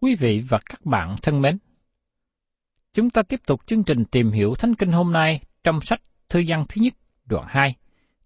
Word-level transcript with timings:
Quý 0.00 0.14
vị 0.14 0.44
và 0.48 0.58
các 0.66 0.86
bạn 0.86 1.16
thân 1.22 1.42
mến, 1.42 1.58
chúng 2.92 3.10
ta 3.10 3.22
tiếp 3.22 3.40
tục 3.46 3.66
chương 3.66 3.84
trình 3.84 4.04
tìm 4.04 4.30
hiểu 4.30 4.54
Thánh 4.54 4.74
Kinh 4.74 4.92
hôm 4.92 5.12
nay 5.12 5.40
trong 5.64 5.80
sách 5.80 6.00
Thư 6.28 6.42
văn 6.48 6.64
thứ 6.68 6.82
nhất, 6.82 6.94
đoạn 7.24 7.44
2, 7.48 7.76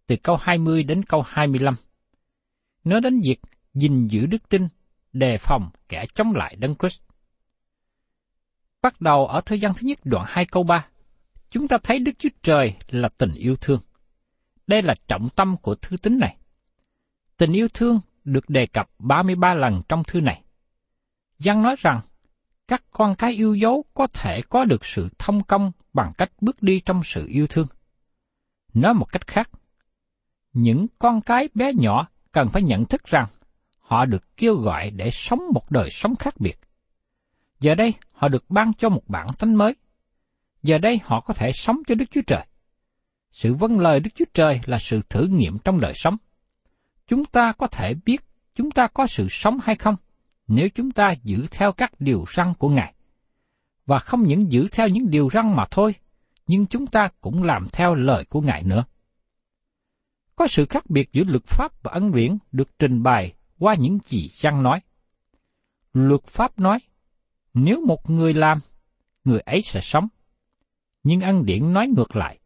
từ 0.07 0.17
câu 0.23 0.37
20 0.41 0.83
đến 0.83 1.05
câu 1.05 1.23
25. 1.27 1.75
Nói 2.85 3.01
đến 3.01 3.21
việc 3.21 3.41
gìn 3.75 4.07
giữ 4.07 4.27
đức 4.27 4.49
tin, 4.49 4.69
đề 5.13 5.39
phòng 5.39 5.71
kẻ 5.89 6.05
chống 6.15 6.33
lại 6.33 6.57
Đấng 6.57 6.75
Christ. 6.79 7.01
Bắt 8.83 9.01
đầu 9.01 9.27
ở 9.27 9.41
Thư 9.41 9.57
văn 9.61 9.73
thứ 9.77 9.87
nhất 9.87 9.99
đoạn 10.05 10.25
2 10.29 10.45
câu 10.47 10.63
3, 10.63 10.87
chúng 11.51 11.69
ta 11.69 11.79
thấy 11.83 11.99
Đức 11.99 12.13
Chúa 12.19 12.29
Trời 12.43 12.75
là 12.89 13.09
tình 13.19 13.35
yêu 13.35 13.57
thương. 13.57 13.81
Đây 14.67 14.83
là 14.83 14.95
trọng 15.09 15.29
tâm 15.37 15.57
của 15.57 15.75
thư 15.75 15.97
tín 15.97 16.19
này. 16.19 16.37
Tình 17.37 17.53
yêu 17.53 17.69
thương 17.75 18.01
được 18.25 18.49
đề 18.49 18.67
cập 18.67 18.91
33 18.99 19.55
lần 19.55 19.83
trong 19.89 20.05
thư 20.05 20.21
này. 20.21 20.43
Giăng 21.41 21.63
nói 21.63 21.75
rằng, 21.79 22.01
các 22.69 22.83
con 22.91 23.15
cái 23.15 23.33
yêu 23.33 23.55
dấu 23.55 23.85
có 23.95 24.07
thể 24.07 24.43
có 24.49 24.65
được 24.65 24.85
sự 24.85 25.09
thông 25.19 25.43
công 25.43 25.73
bằng 25.93 26.13
cách 26.19 26.33
bước 26.41 26.63
đi 26.63 26.81
trong 26.81 27.03
sự 27.05 27.27
yêu 27.27 27.47
thương. 27.47 27.67
Nói 28.75 28.95
một 28.95 29.13
cách 29.13 29.27
khác, 29.27 29.51
những 30.53 30.87
con 30.99 31.21
cái 31.21 31.49
bé 31.55 31.73
nhỏ 31.75 32.09
cần 32.33 32.49
phải 32.49 32.63
nhận 32.63 32.85
thức 32.85 33.05
rằng 33.05 33.27
họ 33.79 34.05
được 34.05 34.37
kêu 34.37 34.55
gọi 34.55 34.91
để 34.91 35.11
sống 35.11 35.41
một 35.55 35.71
đời 35.71 35.91
sống 35.91 36.17
khác 36.17 36.35
biệt. 36.39 36.59
Giờ 37.61 37.75
đây 37.75 37.95
họ 38.13 38.29
được 38.29 38.51
ban 38.51 38.73
cho 38.75 38.89
một 38.89 39.09
bản 39.09 39.27
tánh 39.39 39.57
mới. 39.57 39.75
Giờ 40.63 40.79
đây 40.79 41.01
họ 41.05 41.21
có 41.21 41.35
thể 41.35 41.53
sống 41.53 41.77
cho 41.87 41.95
Đức 41.95 42.05
Chúa 42.11 42.23
Trời. 42.27 42.47
Sự 43.33 43.55
vâng 43.55 43.79
lời 43.79 44.01
Đức 44.01 44.11
Chúa 44.15 44.25
Trời 44.35 44.61
là 44.67 44.79
sự 44.79 45.03
thử 45.09 45.27
nghiệm 45.27 45.59
trong 45.59 45.81
đời 45.81 45.93
sống. 45.95 46.17
Chúng 47.07 47.25
ta 47.25 47.53
có 47.53 47.67
thể 47.67 47.95
biết 47.95 48.25
chúng 48.55 48.71
ta 48.71 48.87
có 48.87 49.07
sự 49.07 49.27
sống 49.31 49.59
hay 49.63 49.77
không 49.77 49.97
nếu 50.51 50.69
chúng 50.75 50.91
ta 50.91 51.15
giữ 51.23 51.47
theo 51.51 51.73
các 51.73 51.93
điều 51.99 52.25
răn 52.37 52.55
của 52.59 52.69
Ngài. 52.69 52.95
Và 53.87 53.99
không 53.99 54.23
những 54.23 54.53
giữ 54.53 54.69
theo 54.73 54.89
những 54.89 55.11
điều 55.11 55.31
răn 55.33 55.57
mà 55.57 55.65
thôi, 55.71 55.95
nhưng 56.47 56.67
chúng 56.67 56.87
ta 56.87 57.09
cũng 57.21 57.43
làm 57.43 57.69
theo 57.73 57.95
lời 57.95 58.25
của 58.25 58.41
Ngài 58.41 58.63
nữa. 58.63 58.85
Có 60.37 60.47
sự 60.47 60.67
khác 60.67 60.91
biệt 60.91 61.13
giữa 61.13 61.25
luật 61.25 61.45
pháp 61.45 61.83
và 61.83 61.93
ân 61.93 62.13
điển 62.13 62.39
được 62.53 62.79
trình 62.79 63.03
bày 63.03 63.35
qua 63.59 63.75
những 63.75 63.99
gì 64.05 64.29
răn 64.29 64.63
nói. 64.63 64.81
Luật 65.93 66.25
pháp 66.25 66.59
nói, 66.59 66.79
nếu 67.55 67.87
một 67.87 68.11
người 68.11 68.35
làm, 68.35 68.61
người 69.25 69.41
ấy 69.41 69.63
sẽ 69.63 69.81
sống. 69.81 70.09
Nhưng 71.03 71.21
ân 71.21 71.47
điển 71.47 71.73
nói 71.73 71.89
ngược 71.89 72.17
lại, 72.17 72.39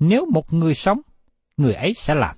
nếu 0.00 0.26
một 0.32 0.52
người 0.52 0.74
sống, 0.74 1.00
người 1.56 1.74
ấy 1.74 1.94
sẽ 1.94 2.14
làm. 2.14 2.36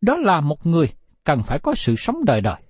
Đó 0.00 0.16
là 0.16 0.40
một 0.40 0.66
người 0.66 0.92
cần 1.24 1.42
phải 1.42 1.58
có 1.58 1.74
sự 1.74 1.96
sống 1.96 2.24
đời 2.24 2.40
đời, 2.40 2.62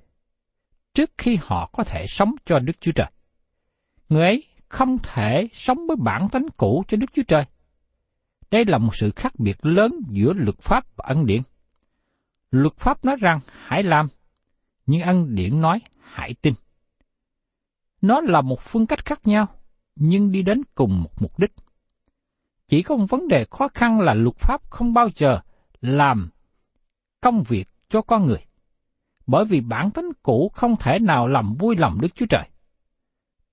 trước 0.95 1.11
khi 1.19 1.39
họ 1.43 1.71
có 1.73 1.85
thể 1.85 2.07
sống 2.07 2.35
cho 2.45 2.59
Đức 2.59 2.81
Chúa 2.81 2.93
Trời. 2.93 3.11
Người 4.09 4.23
ấy 4.23 4.45
không 4.69 4.99
thể 5.03 5.49
sống 5.53 5.79
với 5.87 5.97
bản 5.97 6.29
tánh 6.29 6.47
cũ 6.57 6.85
cho 6.89 6.97
Đức 6.97 7.07
Chúa 7.13 7.23
Trời. 7.29 7.45
Đây 8.51 8.65
là 8.65 8.79
một 8.79 8.97
sự 8.97 9.11
khác 9.17 9.33
biệt 9.39 9.67
lớn 9.67 9.93
giữa 10.09 10.33
luật 10.33 10.59
pháp 10.59 10.97
và 10.97 11.05
ân 11.09 11.27
điển. 11.27 11.43
Luật 12.51 12.77
pháp 12.77 13.05
nói 13.05 13.17
rằng 13.21 13.41
hãy 13.47 13.83
làm, 13.83 14.09
nhưng 14.87 15.03
ân 15.03 15.35
điển 15.35 15.61
nói 15.61 15.81
hãy 16.01 16.35
tin. 16.35 16.55
Nó 18.01 18.21
là 18.21 18.41
một 18.41 18.61
phương 18.61 18.87
cách 18.87 19.05
khác 19.05 19.21
nhau, 19.25 19.47
nhưng 19.97 20.33
đi 20.33 20.43
đến 20.43 20.63
cùng 20.75 21.03
một 21.03 21.23
mục 21.23 21.39
đích. 21.39 21.53
Chỉ 22.69 22.83
có 22.83 22.97
một 22.97 23.07
vấn 23.09 23.29
đề 23.29 23.47
khó 23.51 23.69
khăn 23.69 24.01
là 24.01 24.15
luật 24.15 24.37
pháp 24.37 24.71
không 24.71 24.95
bao 24.95 25.09
giờ 25.17 25.41
làm 25.81 26.31
công 27.21 27.43
việc 27.43 27.69
cho 27.89 28.03
con 28.03 28.27
người. 28.27 28.45
Bởi 29.27 29.45
vì 29.45 29.61
bản 29.61 29.91
tính 29.91 30.11
cũ 30.23 30.51
không 30.55 30.77
thể 30.77 30.99
nào 30.99 31.29
làm 31.29 31.55
vui 31.55 31.77
lòng 31.77 32.01
Đức 32.01 32.15
Chúa 32.15 32.27
Trời. 32.27 32.49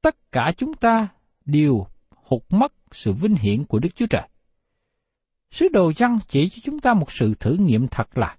Tất 0.01 0.31
cả 0.31 0.51
chúng 0.57 0.73
ta 0.73 1.07
đều 1.45 1.85
hụt 2.15 2.41
mất 2.49 2.73
sự 2.91 3.13
vinh 3.13 3.35
hiển 3.35 3.65
của 3.65 3.79
Đức 3.79 3.95
Chúa 3.95 4.05
Trời. 4.09 4.27
Sứ 5.51 5.67
đồ 5.73 5.91
văn 5.97 6.19
chỉ 6.27 6.49
cho 6.49 6.57
chúng 6.63 6.79
ta 6.79 6.93
một 6.93 7.11
sự 7.11 7.33
thử 7.39 7.53
nghiệm 7.53 7.87
thật 7.87 8.17
là 8.17 8.37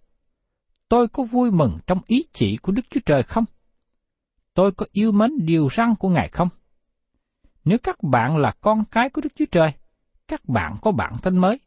Tôi 0.89 1.09
có 1.09 1.23
vui 1.23 1.51
mừng 1.51 1.79
trong 1.87 2.01
ý 2.07 2.25
chỉ 2.33 2.57
của 2.57 2.73
Đức 2.73 2.83
Chúa 2.91 3.01
Trời 3.07 3.23
không? 3.23 3.45
Tôi 4.55 4.73
có 4.73 4.87
yêu 4.93 5.13
mến 5.13 5.31
điều 5.47 5.69
răn 5.77 5.95
của 5.95 6.09
Ngài 6.09 6.29
không? 6.29 6.49
Nếu 7.65 7.79
các 7.79 8.03
bạn 8.03 8.37
là 8.37 8.55
con 8.61 8.85
cái 8.85 9.11
của 9.11 9.21
Đức 9.21 9.33
Chúa 9.37 9.45
Trời, 9.51 9.73
các 10.29 10.49
bạn 10.49 10.77
có 10.83 10.93
bản 10.93 11.15
thân 11.23 11.39
mới. 11.39 11.61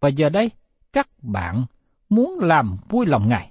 Và 0.00 0.08
giờ 0.08 0.28
đây, 0.28 0.50
các 0.92 1.08
bạn 1.22 1.64
muốn 2.08 2.38
làm 2.40 2.76
vui 2.88 3.06
lòng 3.06 3.28
Ngài. 3.28 3.50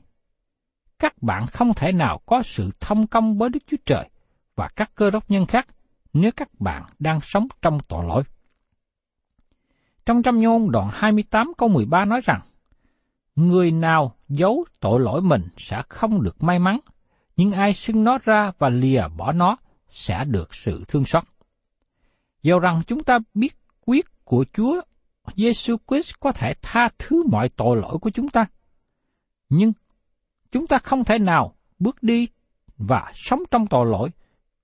Các 1.00 1.24
bạn 1.24 1.47
không 1.47 1.74
thể 1.74 1.92
nào 1.92 2.21
có 2.25 2.42
sự 2.42 2.69
thông 2.80 3.07
công 3.07 3.38
với 3.38 3.50
Đức 3.50 3.59
Chúa 3.68 3.77
Trời 3.86 4.09
và 4.56 4.68
các 4.75 4.92
cơ 4.95 5.12
đốc 5.12 5.31
nhân 5.31 5.45
khác 5.45 5.68
nếu 6.13 6.31
các 6.36 6.50
bạn 6.59 6.83
đang 7.00 7.21
sống 7.21 7.47
trong 7.62 7.80
tội 7.88 8.06
lỗi. 8.07 8.24
Trong 10.06 10.24
trăm 10.24 10.42
nhôn 10.42 10.71
đoạn 10.71 10.89
28 10.94 11.53
câu 11.57 11.69
13 11.69 12.06
nói 12.06 12.21
rằng, 12.24 12.42
Người 13.36 13.71
nào 13.71 14.15
giấu 14.30 14.65
tội 14.80 15.00
lỗi 15.00 15.21
mình 15.21 15.42
sẽ 15.57 15.81
không 15.89 16.24
được 16.24 16.44
may 16.44 16.59
mắn, 16.59 16.80
nhưng 17.36 17.51
ai 17.51 17.74
xưng 17.74 18.03
nó 18.03 18.18
ra 18.24 18.51
và 18.57 18.69
lìa 18.69 19.07
bỏ 19.18 19.31
nó 19.31 19.57
sẽ 19.88 20.24
được 20.25 20.56
sự 20.56 20.83
thương 20.88 21.06
xót. 21.06 21.24
Dầu 22.44 22.59
rằng 22.59 22.81
chúng 22.88 23.03
ta 23.03 23.19
biết 23.33 23.57
quyết 23.86 24.06
của 24.24 24.45
Chúa 24.53 24.81
Giêsu 25.36 25.75
Christ 25.88 26.13
có 26.19 26.31
thể 26.31 26.53
tha 26.62 26.89
thứ 27.00 27.24
mọi 27.31 27.50
tội 27.50 27.77
lỗi 27.77 27.97
của 28.01 28.09
chúng 28.09 28.27
ta, 28.27 28.45
nhưng 29.50 29.74
chúng 30.56 30.68
ta 30.68 30.78
không 30.78 31.04
thể 31.04 31.19
nào 31.19 31.56
bước 31.80 32.04
đi 32.04 32.28
và 32.78 33.12
sống 33.16 33.44
trong 33.52 33.68
tội 33.68 33.86
lỗi 33.86 34.10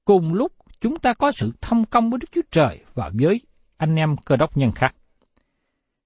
cùng 0.05 0.33
lúc 0.33 0.51
chúng 0.81 0.99
ta 0.99 1.13
có 1.13 1.31
sự 1.31 1.51
thông 1.61 1.85
công 1.85 2.09
với 2.09 2.19
Đức 2.19 2.27
Chúa 2.31 2.41
Trời 2.51 2.79
và 2.93 3.11
với 3.13 3.41
anh 3.77 3.95
em 3.95 4.17
cơ 4.17 4.35
đốc 4.35 4.57
nhân 4.57 4.71
khác. 4.71 4.95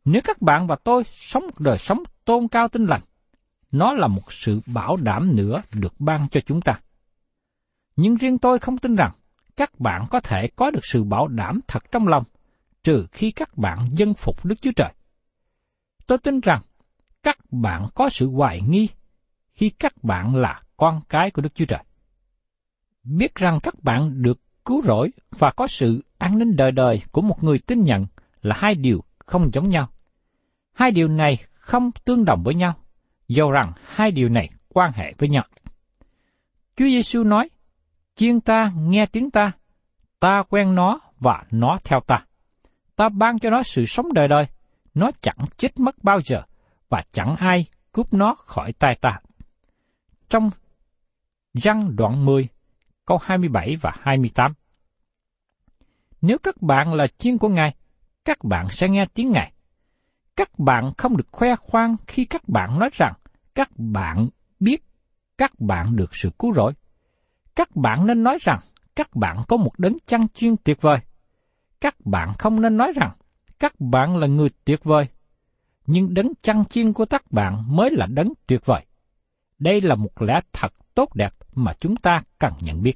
Nếu 0.06 0.22
các 0.24 0.42
bạn 0.42 0.68
và 0.68 0.76
tôi 0.84 1.04
sống 1.14 1.44
một 1.44 1.60
đời 1.60 1.78
sống 1.78 2.04
tôn 2.26 2.48
cao 2.48 2.68
tinh 2.68 2.86
lành, 2.86 3.02
nó 3.72 3.94
là 3.94 4.08
một 4.08 4.34
sự 4.34 4.60
bảo 4.66 4.96
đảm 4.96 5.36
nữa 5.36 5.62
được 5.74 5.94
ban 6.00 6.28
cho 6.30 6.40
chúng 6.40 6.62
ta. 6.62 6.80
Nhưng 7.96 8.16
riêng 8.16 8.38
tôi 8.38 8.60
không 8.60 8.78
tin 8.78 8.96
rằng 8.96 9.12
các 9.56 9.80
bạn 9.80 10.06
có 10.10 10.20
thể 10.20 10.48
có 10.56 10.72
được 10.72 10.86
sự 10.86 11.04
bảo 11.04 11.28
đảm 11.28 11.60
thật 11.68 11.92
trong 11.92 12.08
lòng, 12.08 12.24
trừ 12.84 13.06
khi 13.12 13.32
các 13.32 13.58
bạn 13.58 13.88
dân 13.92 14.14
phục 14.14 14.46
Đức 14.46 14.62
Chúa 14.62 14.72
Trời. 14.76 14.94
Tôi 16.08 16.18
tin 16.18 16.40
rằng 16.40 16.62
các 17.24 17.38
bạn 17.52 17.88
có 17.96 18.10
sự 18.10 18.30
hoài 18.30 18.62
nghi 18.68 18.90
khi 19.56 19.70
các 19.70 20.04
bạn 20.04 20.36
là 20.36 20.62
con 20.78 21.02
cái 21.10 21.32
của 21.32 21.42
Đức 21.42 21.56
Chúa 21.56 21.66
Trời. 21.66 21.84
Biết 23.04 23.36
rằng 23.36 23.60
các 23.64 23.84
bạn 23.84 24.22
được 24.22 24.40
cứu 24.66 24.82
rỗi 24.82 25.12
và 25.30 25.52
có 25.52 25.68
sự 25.68 26.04
an 26.18 26.40
ninh 26.40 26.56
đời 26.56 26.72
đời 26.72 27.02
của 27.12 27.22
một 27.22 27.44
người 27.44 27.60
tin 27.60 27.84
nhận 27.84 28.06
là 28.42 28.56
hai 28.60 28.76
điều 28.76 29.04
không 29.26 29.50
giống 29.54 29.70
nhau. 29.70 29.90
Hai 30.74 30.92
điều 30.92 31.08
này 31.08 31.38
không 31.54 31.92
tương 32.06 32.26
đồng 32.26 32.44
với 32.44 32.56
nhau, 32.56 32.74
dầu 33.28 33.52
rằng 33.52 33.72
hai 33.86 34.12
điều 34.12 34.30
này 34.30 34.50
quan 34.70 34.92
hệ 34.92 35.14
với 35.18 35.30
nhau. 35.30 35.44
Chúa 36.76 36.86
Giêsu 36.86 37.24
nói, 37.24 37.50
chiên 38.16 38.42
ta 38.42 38.72
nghe 38.78 39.06
tiếng 39.06 39.32
ta, 39.32 39.52
ta 40.20 40.44
quen 40.50 40.76
nó 40.76 41.00
và 41.20 41.44
nó 41.52 41.78
theo 41.84 42.00
ta. 42.08 42.26
Ta 42.96 43.10
ban 43.10 43.40
cho 43.40 43.50
nó 43.50 43.64
sự 43.64 43.86
sống 43.86 44.14
đời 44.14 44.28
đời, 44.28 44.46
nó 44.94 45.12
chẳng 45.22 45.46
chết 45.58 45.80
mất 45.80 45.96
bao 46.04 46.20
giờ, 46.26 46.42
và 46.90 47.04
chẳng 47.12 47.36
ai 47.36 47.66
cướp 47.92 48.14
nó 48.14 48.36
khỏi 48.36 48.74
tay 48.74 48.98
ta. 49.02 49.20
Trong 50.30 50.50
răng 51.54 51.96
đoạn 51.96 52.26
10, 52.26 52.48
câu 53.06 53.18
27 53.22 53.76
và 53.82 53.92
28. 54.00 54.54
Nếu 56.22 56.38
các 56.38 56.62
bạn 56.62 56.94
là 56.94 57.08
chiên 57.18 57.38
của 57.38 57.50
Ngài, 57.50 57.76
các 58.26 58.44
bạn 58.44 58.70
sẽ 58.70 58.90
nghe 58.90 59.06
tiếng 59.14 59.32
Ngài. 59.32 59.54
Các 60.36 60.60
bạn 60.60 60.92
không 60.98 61.18
được 61.18 61.28
khoe 61.32 61.56
khoang 61.56 61.96
khi 62.08 62.26
các 62.26 62.50
bạn 62.50 62.80
nói 62.80 62.90
rằng 62.94 63.14
các 63.56 63.70
bạn 63.78 64.28
biết 64.60 64.84
các 65.38 65.52
bạn 65.60 65.96
được 65.96 66.16
sự 66.16 66.30
cứu 66.40 66.54
rỗi. 66.54 66.74
Các 67.56 67.76
bạn 67.76 68.08
nên 68.08 68.24
nói 68.24 68.38
rằng 68.42 68.60
các 68.96 69.16
bạn 69.16 69.38
có 69.48 69.58
một 69.58 69.72
đấng 69.78 69.98
chăn 70.06 70.28
chuyên 70.28 70.58
tuyệt 70.58 70.82
vời. 70.82 70.98
Các 71.82 71.96
bạn 72.06 72.34
không 72.40 72.62
nên 72.62 72.78
nói 72.78 72.94
rằng 72.96 73.12
các 73.60 73.80
bạn 73.80 74.18
là 74.18 74.28
người 74.28 74.50
tuyệt 74.66 74.84
vời, 74.84 75.08
nhưng 75.88 76.14
đấng 76.14 76.32
chăn 76.42 76.66
chiên 76.66 76.94
của 76.94 77.06
các 77.06 77.32
bạn 77.32 77.64
mới 77.68 77.92
là 77.92 78.06
đấng 78.06 78.34
tuyệt 78.48 78.66
vời. 78.66 78.86
Đây 79.60 79.82
là 79.82 79.96
một 79.96 80.22
lẽ 80.22 80.40
thật 80.54 80.74
tốt 80.96 81.16
đẹp 81.16 81.34
mà 81.56 81.74
chúng 81.80 81.96
ta 81.96 82.24
cần 82.40 82.54
nhận 82.62 82.84
biết. 82.84 82.96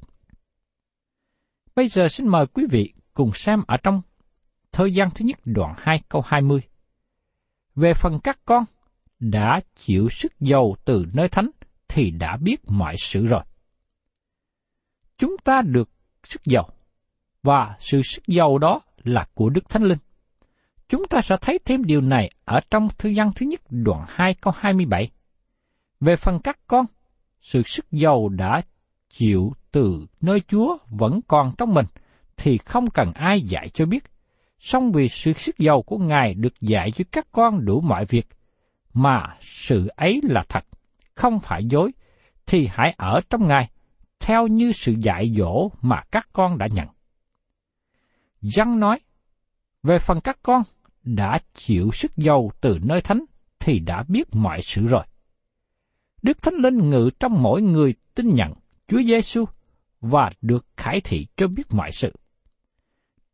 Bây 1.74 1.88
giờ 1.88 2.08
xin 2.08 2.28
mời 2.28 2.46
quý 2.46 2.64
vị 2.70 2.92
cùng 3.14 3.30
xem 3.34 3.62
ở 3.66 3.76
trong 3.76 4.02
thời 4.72 4.92
gian 4.92 5.08
thứ 5.14 5.24
nhất 5.24 5.38
đoạn 5.44 5.74
2 5.78 6.02
câu 6.08 6.22
20. 6.26 6.60
Về 7.74 7.94
phần 7.94 8.18
các 8.24 8.38
con, 8.44 8.64
đã 9.18 9.60
chịu 9.74 10.08
sức 10.08 10.32
giàu 10.40 10.74
từ 10.84 11.04
nơi 11.12 11.28
thánh 11.28 11.50
thì 11.88 12.10
đã 12.10 12.36
biết 12.36 12.56
mọi 12.66 12.94
sự 12.98 13.26
rồi. 13.26 13.42
Chúng 15.18 15.36
ta 15.44 15.62
được 15.62 15.90
sức 16.24 16.44
giàu 16.44 16.70
và 17.42 17.76
sự 17.80 18.02
sức 18.02 18.22
giàu 18.26 18.58
đó 18.58 18.80
là 19.04 19.26
của 19.34 19.50
Đức 19.50 19.68
Thánh 19.68 19.82
Linh. 19.82 19.98
Chúng 20.88 21.02
ta 21.10 21.20
sẽ 21.20 21.36
thấy 21.40 21.58
thêm 21.64 21.84
điều 21.84 22.00
này 22.00 22.30
ở 22.44 22.60
trong 22.70 22.88
thư 22.98 23.08
gian 23.08 23.30
thứ 23.34 23.46
nhất 23.46 23.60
đoạn 23.70 24.04
2 24.08 24.34
câu 24.34 24.52
27. 24.56 25.10
Về 26.00 26.16
phần 26.16 26.40
các 26.44 26.58
con, 26.66 26.86
sự 27.40 27.62
sức 27.62 27.86
giàu 27.92 28.28
đã 28.28 28.62
chịu 29.10 29.52
từ 29.72 30.06
nơi 30.20 30.40
Chúa 30.40 30.76
vẫn 30.88 31.20
còn 31.28 31.52
trong 31.58 31.74
mình, 31.74 31.86
thì 32.36 32.58
không 32.58 32.90
cần 32.90 33.12
ai 33.12 33.40
dạy 33.40 33.68
cho 33.68 33.86
biết. 33.86 34.04
Song 34.58 34.92
vì 34.92 35.08
sự 35.08 35.32
sức 35.32 35.58
giàu 35.58 35.82
của 35.82 35.98
Ngài 35.98 36.34
được 36.34 36.60
dạy 36.60 36.90
cho 36.90 37.04
các 37.12 37.26
con 37.32 37.64
đủ 37.64 37.80
mọi 37.80 38.04
việc, 38.04 38.26
mà 38.94 39.36
sự 39.40 39.88
ấy 39.96 40.20
là 40.22 40.42
thật, 40.48 40.64
không 41.14 41.40
phải 41.40 41.64
dối, 41.64 41.92
thì 42.46 42.68
hãy 42.72 42.94
ở 42.98 43.20
trong 43.30 43.48
Ngài, 43.48 43.70
theo 44.20 44.46
như 44.46 44.72
sự 44.72 44.94
dạy 44.98 45.34
dỗ 45.38 45.70
mà 45.82 46.02
các 46.12 46.28
con 46.32 46.58
đã 46.58 46.66
nhận. 46.70 46.88
Giăng 48.40 48.80
nói, 48.80 49.00
về 49.82 49.98
phần 49.98 50.20
các 50.20 50.38
con 50.42 50.62
đã 51.04 51.38
chịu 51.54 51.90
sức 51.92 52.16
giàu 52.16 52.50
từ 52.60 52.78
nơi 52.82 53.00
thánh 53.00 53.24
thì 53.58 53.78
đã 53.78 54.04
biết 54.08 54.28
mọi 54.32 54.62
sự 54.62 54.86
rồi. 54.86 55.04
Đức 56.22 56.42
Thánh 56.42 56.54
Linh 56.54 56.90
ngự 56.90 57.10
trong 57.20 57.42
mỗi 57.42 57.62
người 57.62 57.94
tin 58.14 58.34
nhận 58.34 58.52
Chúa 58.88 59.02
Giêsu 59.02 59.44
và 60.00 60.30
được 60.42 60.66
khải 60.76 61.00
thị 61.00 61.26
cho 61.36 61.46
biết 61.46 61.66
mọi 61.70 61.92
sự. 61.92 62.12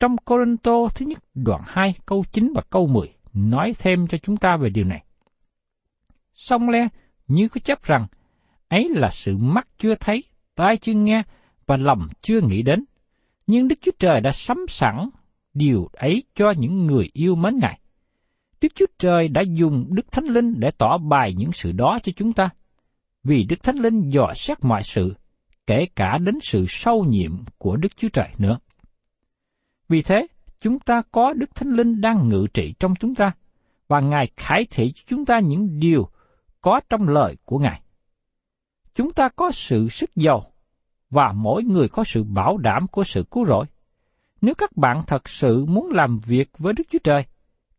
Trong 0.00 0.16
Corinto 0.16 0.88
thứ 0.94 1.06
nhất 1.06 1.18
đoạn 1.34 1.62
2 1.66 1.94
câu 2.06 2.24
9 2.32 2.52
và 2.54 2.62
câu 2.70 2.86
10 2.86 3.08
nói 3.32 3.72
thêm 3.78 4.06
cho 4.06 4.18
chúng 4.18 4.36
ta 4.36 4.56
về 4.56 4.70
điều 4.70 4.84
này. 4.84 5.04
Song 6.34 6.68
le 6.68 6.88
như 7.28 7.48
có 7.48 7.60
chấp 7.64 7.82
rằng 7.82 8.06
ấy 8.68 8.88
là 8.88 9.10
sự 9.10 9.36
mắt 9.36 9.68
chưa 9.78 9.94
thấy, 9.94 10.24
tai 10.54 10.76
chưa 10.76 10.92
nghe 10.92 11.22
và 11.66 11.76
lòng 11.76 12.08
chưa 12.20 12.40
nghĩ 12.40 12.62
đến. 12.62 12.84
Nhưng 13.46 13.68
Đức 13.68 13.78
Chúa 13.82 13.92
Trời 13.98 14.20
đã 14.20 14.32
sắm 14.32 14.66
sẵn 14.68 15.08
điều 15.54 15.88
ấy 15.92 16.22
cho 16.34 16.50
những 16.50 16.86
người 16.86 17.10
yêu 17.12 17.34
mến 17.34 17.58
Ngài. 17.58 17.80
Đức 18.60 18.68
Chúa 18.74 18.86
Trời 18.98 19.28
đã 19.28 19.42
dùng 19.42 19.86
Đức 19.94 20.12
Thánh 20.12 20.24
Linh 20.24 20.60
để 20.60 20.70
tỏ 20.78 20.98
bài 20.98 21.34
những 21.38 21.52
sự 21.52 21.72
đó 21.72 21.98
cho 22.02 22.12
chúng 22.16 22.32
ta. 22.32 22.48
Vì 23.26 23.44
Đức 23.44 23.62
Thánh 23.62 23.76
Linh 23.76 24.10
dò 24.10 24.32
xét 24.34 24.64
mọi 24.64 24.82
sự, 24.82 25.14
kể 25.66 25.86
cả 25.96 26.18
đến 26.18 26.34
sự 26.42 26.64
sâu 26.68 27.04
nhiệm 27.04 27.44
của 27.58 27.76
Đức 27.76 27.96
Chúa 27.96 28.08
Trời 28.08 28.28
nữa. 28.38 28.58
Vì 29.88 30.02
thế, 30.02 30.26
chúng 30.60 30.78
ta 30.78 31.02
có 31.12 31.32
Đức 31.32 31.54
Thánh 31.54 31.70
Linh 31.70 32.00
đang 32.00 32.28
ngự 32.28 32.46
trị 32.54 32.74
trong 32.80 32.94
chúng 33.00 33.14
ta, 33.14 33.32
và 33.88 34.00
Ngài 34.00 34.30
khải 34.36 34.66
thị 34.70 34.92
cho 34.92 35.02
chúng 35.06 35.24
ta 35.24 35.38
những 35.38 35.78
điều 35.78 36.08
có 36.60 36.80
trong 36.88 37.08
lời 37.08 37.36
của 37.44 37.58
Ngài. 37.58 37.80
Chúng 38.94 39.10
ta 39.10 39.28
có 39.28 39.50
sự 39.50 39.88
sức 39.88 40.10
giàu, 40.16 40.52
và 41.10 41.32
mỗi 41.32 41.64
người 41.64 41.88
có 41.88 42.04
sự 42.04 42.24
bảo 42.24 42.58
đảm 42.58 42.86
của 42.86 43.04
sự 43.04 43.24
cứu 43.30 43.46
rỗi. 43.46 43.66
Nếu 44.40 44.54
các 44.54 44.76
bạn 44.76 45.02
thật 45.06 45.28
sự 45.28 45.64
muốn 45.64 45.90
làm 45.90 46.18
việc 46.18 46.58
với 46.58 46.72
Đức 46.72 46.84
Chúa 46.90 46.98
Trời, 47.04 47.24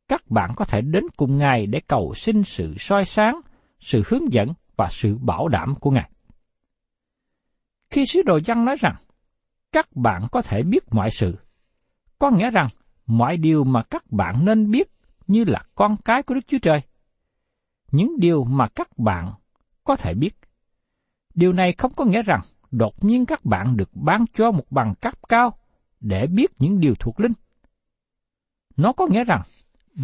các 0.08 0.30
bạn 0.30 0.52
có 0.56 0.66
thể 0.66 0.82
đến 0.82 1.04
cùng 1.18 1.38
Ngài 1.38 1.68
để 1.68 1.82
cầu 1.88 2.14
xin 2.16 2.44
sự 2.44 2.74
soi 2.78 3.06
sáng, 3.06 3.42
sự 3.80 4.04
hướng 4.08 4.34
dẫn 4.34 4.54
và 4.78 4.88
sự 4.92 5.18
bảo 5.18 5.48
đảm 5.48 5.76
của 5.76 5.92
Ngài. 5.92 6.12
Khi 7.90 8.06
sứ 8.06 8.22
đồ 8.22 8.40
văn 8.46 8.66
nói 8.66 8.76
rằng, 8.80 8.96
các 9.72 9.96
bạn 9.96 10.28
có 10.32 10.42
thể 10.42 10.64
biết 10.64 10.84
mọi 10.92 11.10
sự, 11.12 11.38
có 12.20 12.32
nghĩa 12.32 12.52
rằng 12.52 12.68
mọi 13.06 13.38
điều 13.38 13.64
mà 13.64 13.84
các 13.84 14.12
bạn 14.12 14.46
nên 14.46 14.72
biết 14.72 14.88
như 15.28 15.44
là 15.44 15.64
con 15.76 15.98
cái 16.06 16.24
của 16.24 16.34
Đức 16.34 16.48
Chúa 16.48 16.60
Trời. 16.62 16.82
Những 17.92 18.20
điều 18.20 18.44
mà 18.44 18.68
các 18.68 18.98
bạn 18.98 19.32
có 19.84 19.96
thể 19.96 20.14
biết. 20.14 20.36
Điều 21.34 21.54
này 21.54 21.74
không 21.78 21.94
có 21.96 22.06
nghĩa 22.06 22.22
rằng 22.22 22.42
đột 22.72 23.04
nhiên 23.04 23.26
các 23.26 23.46
bạn 23.46 23.78
được 23.78 23.90
ban 23.94 24.26
cho 24.34 24.52
một 24.52 24.72
bằng 24.72 24.94
cấp 25.02 25.30
cao 25.30 25.58
để 26.00 26.28
biết 26.28 26.52
những 26.60 26.80
điều 26.80 26.96
thuộc 26.96 27.20
linh. 27.20 27.34
Nó 28.78 28.94
có 28.94 29.08
nghĩa 29.08 29.24
rằng 29.24 29.42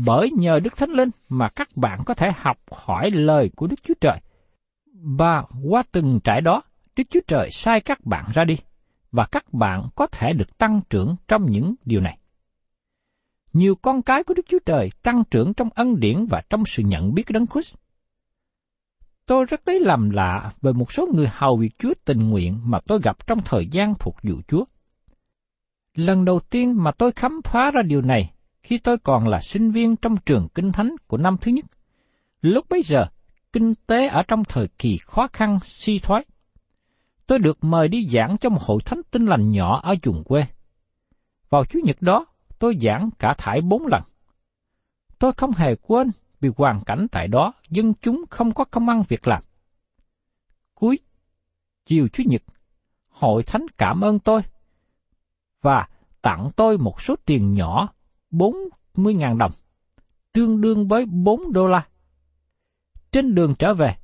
bởi 0.06 0.32
nhờ 0.38 0.60
Đức 0.60 0.78
Thánh 0.78 0.90
Linh 0.90 1.10
mà 1.30 1.50
các 1.50 1.70
bạn 1.76 2.00
có 2.06 2.14
thể 2.14 2.32
học 2.36 2.58
hỏi 2.72 3.12
lời 3.12 3.52
của 3.56 3.68
Đức 3.68 3.84
Chúa 3.84 3.94
Trời. 4.02 4.20
Và 5.06 5.44
qua 5.64 5.84
từng 5.92 6.20
trải 6.24 6.42
đó, 6.42 6.62
Đức 6.96 7.04
Chúa 7.10 7.20
Trời 7.28 7.50
sai 7.52 7.82
các 7.82 8.06
bạn 8.06 8.26
ra 8.34 8.44
đi, 8.44 8.58
và 9.12 9.26
các 9.32 9.54
bạn 9.54 9.84
có 9.96 10.08
thể 10.08 10.34
được 10.34 10.58
tăng 10.58 10.82
trưởng 10.90 11.16
trong 11.28 11.46
những 11.46 11.76
điều 11.86 12.02
này. 12.02 12.18
Nhiều 13.54 13.76
con 13.76 14.02
cái 14.02 14.24
của 14.24 14.34
Đức 14.34 14.46
Chúa 14.48 14.60
Trời 14.66 14.90
tăng 15.02 15.24
trưởng 15.32 15.54
trong 15.54 15.70
ân 15.76 16.00
điển 16.00 16.26
và 16.26 16.42
trong 16.50 16.64
sự 16.66 16.84
nhận 16.84 17.14
biết 17.14 17.24
Đấng 17.30 17.48
Christ. 17.48 17.76
Tôi 19.26 19.46
rất 19.46 19.68
lấy 19.68 19.80
làm 19.80 20.10
lạ 20.10 20.54
về 20.62 20.74
một 20.74 20.92
số 20.92 21.08
người 21.14 21.28
hầu 21.32 21.58
việc 21.58 21.80
Chúa 21.80 21.94
tình 22.06 22.30
nguyện 22.30 22.60
mà 22.64 22.80
tôi 22.88 23.00
gặp 23.04 23.28
trong 23.28 23.40
thời 23.46 23.68
gian 23.72 23.94
phục 23.96 24.16
vụ 24.24 24.36
Chúa. 24.48 24.66
Lần 25.96 26.26
đầu 26.26 26.40
tiên 26.40 26.84
mà 26.84 26.92
tôi 26.92 27.12
khám 27.12 27.42
phá 27.44 27.72
ra 27.74 27.82
điều 27.82 28.02
này 28.02 28.34
khi 28.64 28.78
tôi 28.78 28.98
còn 28.98 29.28
là 29.28 29.42
sinh 29.42 29.72
viên 29.72 29.96
trong 29.96 30.18
trường 30.26 30.48
kinh 30.56 30.72
thánh 30.72 30.96
của 31.08 31.18
năm 31.18 31.38
thứ 31.42 31.52
nhất. 31.52 31.66
Lúc 32.42 32.66
bấy 32.70 32.84
giờ, 32.84 33.06
kinh 33.54 33.74
tế 33.88 34.08
ở 34.08 34.24
trong 34.24 34.44
thời 34.44 34.68
kỳ 34.68 34.98
khó 34.98 35.28
khăn 35.34 35.58
suy 35.64 36.00
thoái. 36.00 36.26
Tôi 37.28 37.40
được 37.40 37.64
mời 37.64 37.88
đi 37.88 38.08
giảng 38.08 38.38
trong 38.38 38.54
một 38.54 38.62
hội 38.62 38.80
thánh 38.86 39.02
tinh 39.12 39.26
lành 39.26 39.52
nhỏ 39.52 39.82
ở 39.84 39.96
vùng 40.04 40.24
quê. 40.24 40.46
Vào 41.50 41.66
Chủ 41.66 41.80
nhật 41.84 42.02
đó, 42.02 42.26
tôi 42.60 42.78
giảng 42.82 43.10
cả 43.20 43.34
thải 43.38 43.62
bốn 43.62 43.88
lần. 43.88 44.02
Tôi 45.20 45.32
không 45.38 45.52
hề 45.52 45.76
quên 45.76 46.12
vì 46.42 46.50
hoàn 46.58 46.84
cảnh 46.86 47.08
tại 47.12 47.28
đó 47.28 47.54
dân 47.70 47.94
chúng 48.02 48.24
không 48.30 48.54
có 48.54 48.64
công 48.64 48.90
ăn 48.90 49.04
việc 49.08 49.28
làm. 49.28 49.44
Cuối 50.74 51.00
chiều 51.86 52.08
Chủ 52.08 52.24
nhật, 52.26 52.42
hội 53.10 53.44
thánh 53.44 53.66
cảm 53.78 54.02
ơn 54.02 54.20
tôi 54.20 54.42
và 55.62 55.88
tặng 56.22 56.50
tôi 56.56 56.78
một 56.78 57.02
số 57.02 57.16
tiền 57.26 57.54
nhỏ 57.54 57.94
40.000 58.32 59.38
đồng, 59.38 59.52
tương 60.34 60.62
đương 60.62 60.88
với 60.88 61.06
4 61.06 61.54
đô 61.54 61.68
la. 61.68 61.88
Trên 63.14 63.36
đường 63.36 63.56
trở 63.56 63.74
về, 63.74 63.96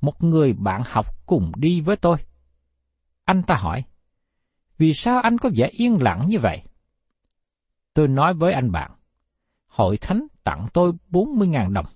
một 0.00 0.22
người 0.22 0.52
bạn 0.52 0.82
học 0.86 1.26
cùng 1.26 1.52
đi 1.56 1.80
với 1.80 1.96
tôi. 1.96 2.18
Anh 3.24 3.42
ta 3.42 3.54
hỏi, 3.54 3.84
vì 4.78 4.94
sao 4.94 5.20
anh 5.20 5.38
có 5.38 5.50
vẻ 5.54 5.68
yên 5.72 6.02
lặng 6.02 6.28
như 6.28 6.38
vậy? 6.38 6.62
Tôi 7.94 8.08
nói 8.08 8.34
với 8.34 8.52
anh 8.52 8.72
bạn, 8.72 8.90
hội 9.66 9.96
thánh 9.96 10.26
tặng 10.44 10.66
tôi 10.72 10.92
40.000 11.10 11.72
đồng, 11.72 11.86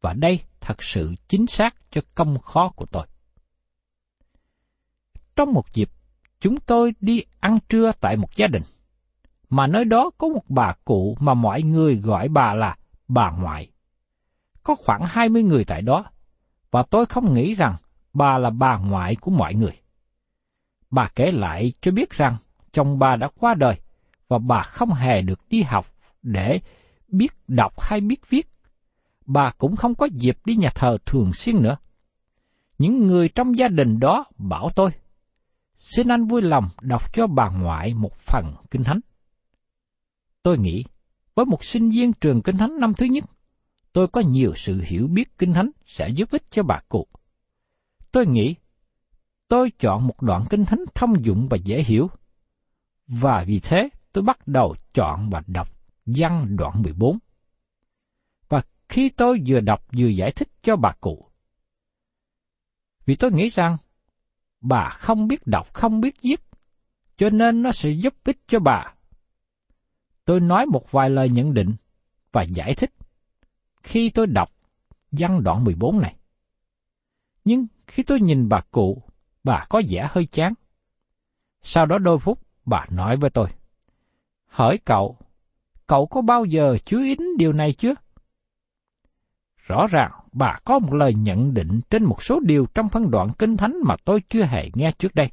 và 0.00 0.12
đây 0.12 0.40
thật 0.60 0.82
sự 0.82 1.14
chính 1.28 1.46
xác 1.46 1.74
cho 1.90 2.00
công 2.14 2.38
khó 2.38 2.68
của 2.68 2.86
tôi. 2.86 3.06
Trong 5.36 5.52
một 5.52 5.72
dịp, 5.72 5.90
chúng 6.40 6.60
tôi 6.60 6.94
đi 7.00 7.22
ăn 7.40 7.58
trưa 7.68 7.92
tại 8.00 8.16
một 8.16 8.36
gia 8.36 8.46
đình, 8.46 8.62
mà 9.48 9.66
nơi 9.66 9.84
đó 9.84 10.10
có 10.18 10.28
một 10.28 10.44
bà 10.48 10.74
cụ 10.84 11.16
mà 11.20 11.34
mọi 11.34 11.62
người 11.62 11.96
gọi 11.96 12.28
bà 12.28 12.54
là 12.54 12.76
bà 13.08 13.30
ngoại. 13.30 13.70
Có 14.66 14.74
khoảng 14.74 15.02
20 15.06 15.42
người 15.42 15.64
tại 15.64 15.82
đó, 15.82 16.04
và 16.70 16.82
tôi 16.90 17.06
không 17.06 17.34
nghĩ 17.34 17.54
rằng 17.54 17.76
bà 18.12 18.38
là 18.38 18.50
bà 18.50 18.78
ngoại 18.78 19.16
của 19.16 19.30
mọi 19.30 19.54
người. 19.54 19.80
Bà 20.90 21.08
kể 21.14 21.30
lại 21.30 21.72
cho 21.80 21.90
biết 21.90 22.10
rằng 22.10 22.36
chồng 22.72 22.98
bà 22.98 23.16
đã 23.16 23.28
qua 23.38 23.54
đời, 23.54 23.80
và 24.28 24.38
bà 24.38 24.62
không 24.62 24.94
hề 24.94 25.22
được 25.22 25.40
đi 25.50 25.62
học 25.62 25.86
để 26.22 26.60
biết 27.08 27.32
đọc 27.48 27.80
hay 27.80 28.00
biết 28.00 28.30
viết. 28.30 28.48
Bà 29.26 29.50
cũng 29.58 29.76
không 29.76 29.94
có 29.94 30.08
dịp 30.12 30.38
đi 30.44 30.56
nhà 30.56 30.70
thờ 30.74 30.96
thường 31.06 31.32
xuyên 31.32 31.62
nữa. 31.62 31.76
Những 32.78 33.06
người 33.06 33.28
trong 33.28 33.58
gia 33.58 33.68
đình 33.68 34.00
đó 34.00 34.24
bảo 34.38 34.70
tôi, 34.76 34.90
xin 35.76 36.08
anh 36.08 36.24
vui 36.24 36.42
lòng 36.42 36.68
đọc 36.80 37.14
cho 37.14 37.26
bà 37.26 37.50
ngoại 37.50 37.94
một 37.94 38.16
phần 38.16 38.54
kinh 38.70 38.84
thánh. 38.84 39.00
Tôi 40.42 40.58
nghĩ, 40.58 40.84
với 41.34 41.46
một 41.46 41.64
sinh 41.64 41.90
viên 41.90 42.12
trường 42.12 42.42
kinh 42.42 42.56
thánh 42.56 42.80
năm 42.80 42.94
thứ 42.94 43.06
nhất, 43.06 43.24
tôi 43.96 44.08
có 44.08 44.20
nhiều 44.20 44.52
sự 44.56 44.82
hiểu 44.86 45.08
biết 45.08 45.38
kinh 45.38 45.52
thánh 45.52 45.70
sẽ 45.86 46.08
giúp 46.08 46.30
ích 46.30 46.50
cho 46.50 46.62
bà 46.62 46.80
cụ. 46.88 47.06
Tôi 48.12 48.26
nghĩ, 48.26 48.54
tôi 49.48 49.72
chọn 49.78 50.06
một 50.06 50.22
đoạn 50.22 50.44
kinh 50.50 50.64
thánh 50.64 50.84
thông 50.94 51.24
dụng 51.24 51.48
và 51.48 51.56
dễ 51.64 51.82
hiểu, 51.82 52.10
và 53.06 53.44
vì 53.46 53.60
thế 53.60 53.88
tôi 54.12 54.24
bắt 54.24 54.48
đầu 54.48 54.74
chọn 54.94 55.30
và 55.30 55.42
đọc 55.46 55.68
văn 56.06 56.56
đoạn 56.56 56.82
14. 56.82 57.18
Và 58.48 58.62
khi 58.88 59.08
tôi 59.08 59.42
vừa 59.46 59.60
đọc 59.60 59.86
vừa 59.92 60.08
giải 60.08 60.32
thích 60.32 60.48
cho 60.62 60.76
bà 60.76 60.92
cụ, 61.00 61.30
vì 63.04 63.16
tôi 63.16 63.32
nghĩ 63.32 63.48
rằng 63.48 63.76
bà 64.60 64.88
không 64.88 65.28
biết 65.28 65.46
đọc, 65.46 65.74
không 65.74 66.00
biết 66.00 66.22
viết, 66.22 66.40
cho 67.16 67.30
nên 67.30 67.62
nó 67.62 67.72
sẽ 67.72 67.90
giúp 67.90 68.14
ích 68.24 68.38
cho 68.46 68.58
bà. 68.58 68.94
Tôi 70.24 70.40
nói 70.40 70.66
một 70.66 70.90
vài 70.90 71.10
lời 71.10 71.30
nhận 71.30 71.54
định 71.54 71.74
và 72.32 72.42
giải 72.42 72.74
thích 72.74 72.90
khi 73.86 74.10
tôi 74.10 74.26
đọc 74.26 74.52
văn 75.12 75.42
đoạn 75.42 75.64
14 75.64 76.00
này. 76.00 76.16
Nhưng 77.44 77.66
khi 77.86 78.02
tôi 78.02 78.20
nhìn 78.20 78.48
bà 78.48 78.60
cụ, 78.70 79.02
bà 79.44 79.64
có 79.68 79.82
vẻ 79.88 80.08
hơi 80.10 80.26
chán. 80.26 80.54
Sau 81.62 81.86
đó 81.86 81.98
đôi 81.98 82.18
phút, 82.18 82.40
bà 82.64 82.86
nói 82.90 83.16
với 83.16 83.30
tôi, 83.30 83.48
Hỏi 84.46 84.78
cậu, 84.84 85.16
cậu 85.86 86.06
có 86.06 86.22
bao 86.22 86.44
giờ 86.44 86.76
chú 86.84 86.98
ý 86.98 87.16
điều 87.38 87.52
này 87.52 87.72
chưa? 87.72 87.94
Rõ 89.56 89.86
ràng 89.90 90.10
bà 90.32 90.56
có 90.64 90.78
một 90.78 90.94
lời 90.94 91.14
nhận 91.14 91.54
định 91.54 91.80
trên 91.90 92.04
một 92.04 92.22
số 92.22 92.40
điều 92.40 92.66
trong 92.74 92.88
phân 92.88 93.10
đoạn 93.10 93.28
kinh 93.38 93.56
thánh 93.56 93.76
mà 93.84 93.96
tôi 94.04 94.20
chưa 94.28 94.44
hề 94.44 94.70
nghe 94.74 94.92
trước 94.92 95.14
đây. 95.14 95.30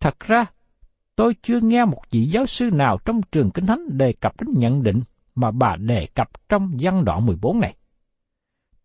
Thật 0.00 0.20
ra, 0.20 0.44
tôi 1.16 1.34
chưa 1.42 1.60
nghe 1.60 1.84
một 1.84 2.02
vị 2.10 2.24
giáo 2.24 2.46
sư 2.46 2.70
nào 2.70 2.98
trong 3.04 3.22
trường 3.22 3.50
kinh 3.50 3.66
thánh 3.66 3.98
đề 3.98 4.12
cập 4.12 4.40
đến 4.40 4.54
nhận 4.56 4.82
định 4.82 5.00
mà 5.34 5.50
bà 5.50 5.76
đề 5.76 6.06
cập 6.06 6.48
trong 6.48 6.76
văn 6.80 7.04
đoạn 7.04 7.26
14 7.26 7.60
này. 7.60 7.76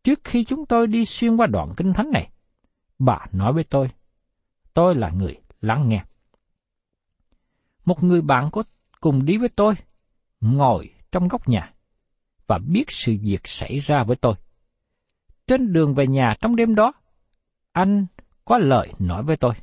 Trước 0.03 0.19
khi 0.23 0.43
chúng 0.43 0.65
tôi 0.65 0.87
đi 0.87 1.05
xuyên 1.05 1.35
qua 1.35 1.47
đoạn 1.47 1.73
kinh 1.77 1.93
thánh 1.93 2.11
này, 2.11 2.29
bà 2.99 3.25
nói 3.31 3.53
với 3.53 3.63
tôi, 3.63 3.91
tôi 4.73 4.95
là 4.95 5.09
người 5.09 5.41
lắng 5.61 5.89
nghe. 5.89 6.03
Một 7.85 8.03
người 8.03 8.21
bạn 8.21 8.51
có 8.51 8.63
cùng 9.01 9.25
đi 9.25 9.37
với 9.37 9.49
tôi, 9.49 9.73
ngồi 10.41 10.93
trong 11.11 11.27
góc 11.27 11.49
nhà, 11.49 11.73
và 12.47 12.57
biết 12.57 12.85
sự 12.91 13.17
việc 13.21 13.47
xảy 13.47 13.79
ra 13.79 14.03
với 14.03 14.15
tôi. 14.15 14.33
Trên 15.47 15.73
đường 15.73 15.93
về 15.93 16.07
nhà 16.07 16.35
trong 16.41 16.55
đêm 16.55 16.75
đó, 16.75 16.93
anh 17.71 18.05
có 18.45 18.57
lời 18.57 18.93
nói 18.99 19.23
với 19.23 19.37
tôi. 19.37 19.53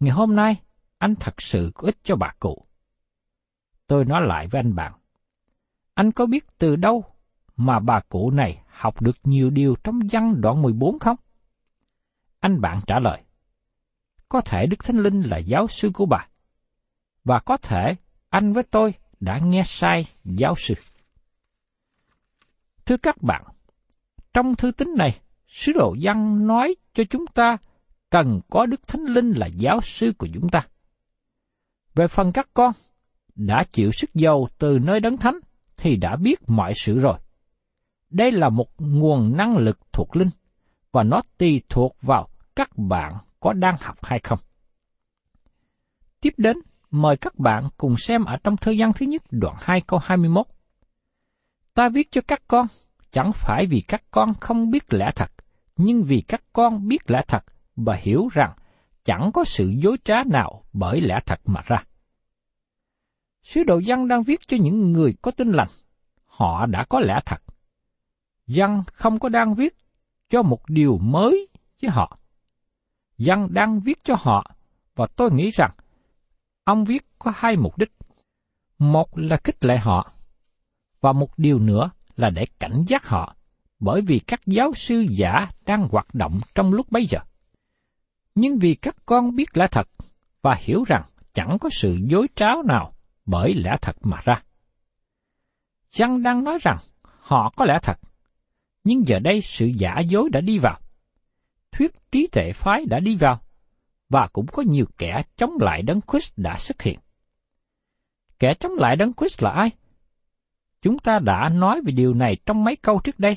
Ngày 0.00 0.12
hôm 0.12 0.36
nay, 0.36 0.56
anh 0.98 1.14
thật 1.14 1.42
sự 1.42 1.72
có 1.74 1.86
ích 1.86 1.98
cho 2.02 2.16
bà 2.16 2.32
cụ. 2.40 2.66
Tôi 3.86 4.04
nói 4.04 4.26
lại 4.26 4.48
với 4.48 4.58
anh 4.58 4.74
bạn. 4.74 4.92
Anh 5.98 6.12
có 6.12 6.26
biết 6.26 6.46
từ 6.58 6.76
đâu 6.76 7.04
mà 7.56 7.80
bà 7.80 8.00
cụ 8.08 8.30
này 8.30 8.62
học 8.66 9.02
được 9.02 9.16
nhiều 9.24 9.50
điều 9.50 9.76
trong 9.84 10.00
văn 10.12 10.40
đoạn 10.40 10.62
14 10.62 10.98
không? 10.98 11.16
Anh 12.40 12.60
bạn 12.60 12.80
trả 12.86 12.98
lời. 12.98 13.22
Có 14.28 14.40
thể 14.40 14.66
Đức 14.66 14.84
Thánh 14.84 14.98
Linh 14.98 15.22
là 15.22 15.38
giáo 15.38 15.66
sư 15.68 15.90
của 15.94 16.06
bà. 16.06 16.28
Và 17.24 17.38
có 17.38 17.56
thể 17.56 17.94
anh 18.28 18.52
với 18.52 18.62
tôi 18.62 18.94
đã 19.20 19.38
nghe 19.38 19.62
sai 19.64 20.06
giáo 20.24 20.54
sư. 20.58 20.74
Thưa 22.86 22.96
các 22.96 23.22
bạn, 23.22 23.44
trong 24.34 24.54
thư 24.54 24.70
tín 24.70 24.88
này, 24.96 25.20
sứ 25.46 25.72
đồ 25.72 25.96
văn 26.02 26.46
nói 26.46 26.74
cho 26.94 27.04
chúng 27.10 27.26
ta 27.26 27.56
cần 28.10 28.40
có 28.50 28.66
Đức 28.66 28.88
Thánh 28.88 29.04
Linh 29.04 29.32
là 29.32 29.46
giáo 29.46 29.80
sư 29.80 30.12
của 30.18 30.28
chúng 30.34 30.48
ta. 30.48 30.60
Về 31.94 32.08
phần 32.08 32.32
các 32.32 32.48
con, 32.54 32.72
đã 33.34 33.64
chịu 33.70 33.90
sức 33.92 34.14
dầu 34.14 34.48
từ 34.58 34.78
nơi 34.78 35.00
đấng 35.00 35.16
thánh 35.16 35.38
thì 35.78 35.96
đã 35.96 36.16
biết 36.16 36.38
mọi 36.46 36.72
sự 36.74 36.98
rồi. 36.98 37.18
Đây 38.10 38.32
là 38.32 38.48
một 38.48 38.68
nguồn 38.78 39.36
năng 39.36 39.56
lực 39.56 39.78
thuộc 39.92 40.16
linh, 40.16 40.30
và 40.92 41.02
nó 41.02 41.20
tùy 41.38 41.62
thuộc 41.68 41.96
vào 42.02 42.28
các 42.56 42.70
bạn 42.76 43.16
có 43.40 43.52
đang 43.52 43.76
học 43.80 43.96
hay 44.02 44.20
không. 44.22 44.38
Tiếp 46.20 46.34
đến, 46.36 46.56
mời 46.90 47.16
các 47.16 47.38
bạn 47.38 47.68
cùng 47.76 47.96
xem 47.96 48.24
ở 48.24 48.36
trong 48.36 48.56
thư 48.56 48.72
gian 48.72 48.92
thứ 48.92 49.06
nhất 49.06 49.22
đoạn 49.30 49.56
2 49.60 49.80
câu 49.80 50.00
21. 50.02 50.46
Ta 51.74 51.88
viết 51.88 52.08
cho 52.10 52.20
các 52.20 52.42
con, 52.48 52.66
chẳng 53.10 53.32
phải 53.32 53.66
vì 53.66 53.80
các 53.88 54.02
con 54.10 54.34
không 54.40 54.70
biết 54.70 54.92
lẽ 54.92 55.10
thật, 55.14 55.30
nhưng 55.76 56.02
vì 56.02 56.20
các 56.20 56.42
con 56.52 56.88
biết 56.88 57.10
lẽ 57.10 57.22
thật 57.28 57.44
và 57.76 57.94
hiểu 57.94 58.28
rằng 58.32 58.52
chẳng 59.04 59.30
có 59.34 59.44
sự 59.44 59.74
dối 59.78 59.96
trá 60.04 60.24
nào 60.24 60.64
bởi 60.72 61.00
lẽ 61.00 61.18
thật 61.26 61.40
mà 61.44 61.60
ra. 61.66 61.84
Sứ 63.48 63.64
đồ 63.64 63.80
văn 63.86 64.08
đang 64.08 64.22
viết 64.22 64.48
cho 64.48 64.56
những 64.60 64.92
người 64.92 65.14
có 65.22 65.30
tin 65.30 65.52
lành, 65.52 65.68
họ 66.26 66.66
đã 66.66 66.84
có 66.84 67.00
lẽ 67.00 67.20
thật. 67.26 67.42
Văn 68.46 68.82
không 68.92 69.18
có 69.18 69.28
đang 69.28 69.54
viết 69.54 69.76
cho 70.30 70.42
một 70.42 70.70
điều 70.70 70.98
mới 70.98 71.48
với 71.82 71.90
họ. 71.90 72.18
Văn 73.18 73.48
đang 73.50 73.80
viết 73.80 74.04
cho 74.04 74.14
họ, 74.18 74.50
và 74.94 75.06
tôi 75.16 75.32
nghĩ 75.32 75.50
rằng 75.50 75.70
Ông 76.64 76.84
viết 76.84 77.06
có 77.18 77.32
hai 77.36 77.56
mục 77.56 77.78
đích. 77.78 77.92
Một 78.78 79.18
là 79.18 79.36
khích 79.44 79.64
lệ 79.64 79.78
họ, 79.78 80.12
và 81.00 81.12
một 81.12 81.38
điều 81.38 81.58
nữa 81.58 81.90
là 82.16 82.30
để 82.30 82.46
cảnh 82.58 82.84
giác 82.86 83.06
họ, 83.06 83.36
bởi 83.78 84.00
vì 84.00 84.18
các 84.18 84.40
giáo 84.46 84.74
sư 84.74 85.06
giả 85.10 85.50
đang 85.66 85.88
hoạt 85.88 86.06
động 86.12 86.38
trong 86.54 86.72
lúc 86.72 86.92
bấy 86.92 87.06
giờ. 87.06 87.18
Nhưng 88.34 88.58
vì 88.58 88.74
các 88.74 88.96
con 89.06 89.36
biết 89.36 89.56
lẽ 89.56 89.66
thật 89.70 89.88
và 90.42 90.56
hiểu 90.60 90.84
rằng 90.86 91.02
chẳng 91.32 91.58
có 91.58 91.68
sự 91.72 91.98
dối 92.02 92.26
tráo 92.34 92.62
nào 92.62 92.92
bởi 93.28 93.54
lẽ 93.54 93.76
thật 93.82 93.96
mà 94.00 94.20
ra. 94.24 94.42
Chăng 95.90 96.22
đang 96.22 96.44
nói 96.44 96.58
rằng 96.60 96.76
họ 97.02 97.52
có 97.56 97.64
lẽ 97.64 97.78
thật, 97.82 97.98
nhưng 98.84 99.08
giờ 99.08 99.18
đây 99.18 99.40
sự 99.40 99.66
giả 99.66 99.98
dối 99.98 100.30
đã 100.32 100.40
đi 100.40 100.58
vào. 100.58 100.80
Thuyết 101.72 101.90
trí 102.10 102.26
tuệ 102.26 102.52
phái 102.52 102.84
đã 102.84 103.00
đi 103.00 103.16
vào, 103.16 103.40
và 104.08 104.28
cũng 104.32 104.46
có 104.46 104.62
nhiều 104.62 104.86
kẻ 104.98 105.22
chống 105.36 105.50
lại 105.60 105.82
Đấng 105.82 106.00
Christ 106.12 106.32
đã 106.36 106.56
xuất 106.58 106.82
hiện. 106.82 106.98
Kẻ 108.38 108.54
chống 108.54 108.72
lại 108.72 108.96
Đấng 108.96 109.12
Christ 109.14 109.42
là 109.42 109.50
ai? 109.50 109.70
Chúng 110.82 110.98
ta 110.98 111.18
đã 111.18 111.48
nói 111.48 111.80
về 111.84 111.92
điều 111.92 112.14
này 112.14 112.36
trong 112.46 112.64
mấy 112.64 112.76
câu 112.76 113.00
trước 113.04 113.18
đây, 113.18 113.36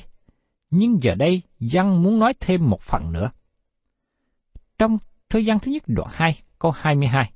nhưng 0.70 1.02
giờ 1.02 1.14
đây 1.14 1.42
Giăng 1.58 2.02
muốn 2.02 2.18
nói 2.18 2.32
thêm 2.40 2.70
một 2.70 2.80
phần 2.80 3.12
nữa. 3.12 3.30
Trong 4.78 4.98
thời 5.28 5.44
gian 5.44 5.58
thứ 5.58 5.72
nhất 5.72 5.82
đoạn 5.86 6.08
2, 6.12 6.42
câu 6.58 6.70
22. 6.70 7.32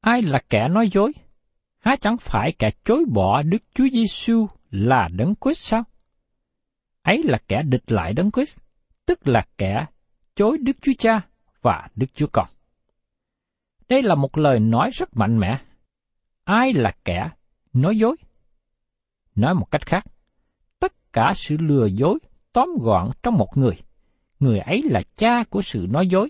Ai 0.00 0.22
là 0.22 0.42
kẻ 0.48 0.68
nói 0.68 0.88
dối? 0.88 1.12
Há 1.86 1.96
chẳng 1.96 2.16
phải 2.16 2.52
kẻ 2.58 2.70
chối 2.84 3.04
bỏ 3.12 3.42
Đức 3.42 3.62
Chúa 3.74 3.86
Giêsu 3.92 4.46
là 4.70 5.08
Đấng 5.12 5.34
Christ 5.40 5.60
sao? 5.60 5.84
Ấy 7.02 7.22
là 7.22 7.38
kẻ 7.48 7.62
địch 7.62 7.92
lại 7.92 8.12
Đấng 8.12 8.30
Christ, 8.30 8.58
tức 9.06 9.28
là 9.28 9.46
kẻ 9.58 9.86
chối 10.34 10.58
Đức 10.60 10.76
Chúa 10.80 10.92
Cha 10.98 11.20
và 11.62 11.88
Đức 11.94 12.06
Chúa 12.14 12.26
Con. 12.32 12.46
Đây 13.88 14.02
là 14.02 14.14
một 14.14 14.38
lời 14.38 14.60
nói 14.60 14.90
rất 14.92 15.16
mạnh 15.16 15.38
mẽ. 15.38 15.58
Ai 16.44 16.72
là 16.72 16.92
kẻ 17.04 17.30
nói 17.72 17.98
dối? 17.98 18.16
Nói 19.34 19.54
một 19.54 19.70
cách 19.70 19.86
khác, 19.86 20.04
tất 20.78 21.12
cả 21.12 21.32
sự 21.36 21.56
lừa 21.56 21.86
dối 21.86 22.18
tóm 22.52 22.68
gọn 22.80 23.10
trong 23.22 23.34
một 23.34 23.56
người. 23.56 23.82
Người 24.40 24.58
ấy 24.58 24.82
là 24.84 25.00
cha 25.14 25.44
của 25.50 25.62
sự 25.62 25.86
nói 25.90 26.06
dối. 26.06 26.28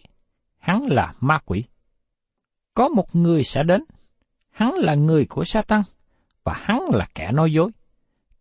Hắn 0.58 0.82
là 0.86 1.14
ma 1.20 1.38
quỷ. 1.44 1.64
Có 2.75 2.88
một 2.88 3.16
người 3.16 3.44
sẽ 3.44 3.62
đến 3.62 3.84
hắn 4.56 4.75
là 4.75 4.94
người 4.94 5.26
của 5.26 5.44
Satan 5.44 5.82
và 6.44 6.54
hắn 6.56 6.80
là 6.92 7.06
kẻ 7.14 7.32
nói 7.32 7.52
dối. 7.52 7.70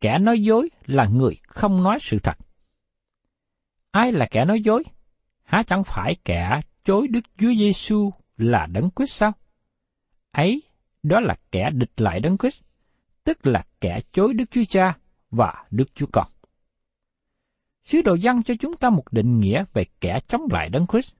Kẻ 0.01 0.19
nói 0.19 0.41
dối 0.41 0.69
là 0.85 1.05
người 1.05 1.37
không 1.43 1.83
nói 1.83 1.97
sự 2.01 2.19
thật. 2.19 2.37
Ai 3.91 4.11
là 4.11 4.27
kẻ 4.31 4.45
nói 4.45 4.61
dối? 4.61 4.83
Há 5.43 5.63
chẳng 5.63 5.83
phải 5.83 6.15
kẻ 6.25 6.61
chối 6.83 7.07
Đức 7.07 7.19
Chúa 7.37 7.53
Giêsu 7.59 8.11
là 8.37 8.67
đấng 8.71 8.89
Christ 8.95 9.11
sao? 9.11 9.31
Ấy, 10.31 10.63
đó 11.03 11.19
là 11.19 11.35
kẻ 11.51 11.69
địch 11.73 11.91
lại 11.97 12.19
đấng 12.19 12.37
Christ, 12.37 12.61
tức 13.23 13.47
là 13.47 13.63
kẻ 13.81 13.99
chối 14.11 14.33
Đức 14.33 14.45
Chúa 14.51 14.63
Cha 14.69 14.97
và 15.31 15.65
Đức 15.71 15.95
Chúa 15.95 16.07
Con. 16.11 16.27
Sứ 17.83 18.01
đồ 18.01 18.13
dân 18.13 18.43
cho 18.43 18.53
chúng 18.59 18.77
ta 18.77 18.89
một 18.89 19.03
định 19.11 19.39
nghĩa 19.39 19.65
về 19.73 19.85
kẻ 20.01 20.19
chống 20.27 20.41
lại 20.51 20.69
đấng 20.69 20.87
Christ. 20.87 21.13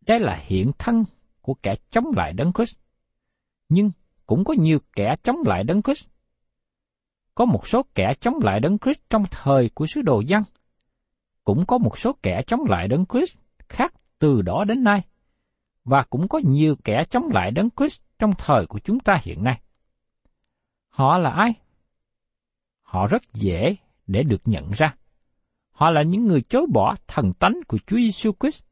Đây 0.00 0.18
là 0.18 0.40
hiện 0.42 0.72
thân 0.78 1.04
của 1.40 1.54
kẻ 1.54 1.74
chống 1.90 2.04
lại 2.16 2.32
đấng 2.32 2.52
Christ. 2.52 2.76
Nhưng 3.68 3.90
cũng 4.32 4.44
có 4.44 4.54
nhiều 4.58 4.78
kẻ 4.96 5.16
chống 5.22 5.36
lại 5.46 5.64
đấng 5.64 5.82
Christ. 5.82 6.06
Có 7.34 7.44
một 7.44 7.68
số 7.68 7.82
kẻ 7.94 8.14
chống 8.20 8.34
lại 8.42 8.60
đấng 8.60 8.78
Christ 8.78 8.98
trong 9.10 9.24
thời 9.30 9.70
của 9.74 9.86
sứ 9.86 10.02
đồ 10.02 10.20
dân. 10.20 10.42
Cũng 11.44 11.66
có 11.66 11.78
một 11.78 11.98
số 11.98 12.12
kẻ 12.22 12.42
chống 12.46 12.60
lại 12.68 12.88
đấng 12.88 13.06
Christ 13.06 13.38
khác 13.68 13.94
từ 14.18 14.42
đó 14.42 14.64
đến 14.64 14.84
nay. 14.84 15.02
Và 15.84 16.02
cũng 16.10 16.28
có 16.28 16.40
nhiều 16.44 16.76
kẻ 16.84 17.04
chống 17.10 17.28
lại 17.28 17.50
đấng 17.50 17.68
Christ 17.76 18.00
trong 18.18 18.32
thời 18.38 18.66
của 18.66 18.78
chúng 18.78 19.00
ta 19.00 19.20
hiện 19.22 19.44
nay. 19.44 19.60
Họ 20.88 21.18
là 21.18 21.30
ai? 21.30 21.54
Họ 22.82 23.06
rất 23.06 23.22
dễ 23.32 23.76
để 24.06 24.22
được 24.22 24.42
nhận 24.44 24.70
ra. 24.70 24.94
Họ 25.70 25.90
là 25.90 26.02
những 26.02 26.26
người 26.26 26.42
chối 26.42 26.66
bỏ 26.72 26.94
thần 27.06 27.32
tánh 27.32 27.60
của 27.68 27.78
Chúa 27.86 27.96
Giêsu 27.96 28.32
Christ. 28.40 28.62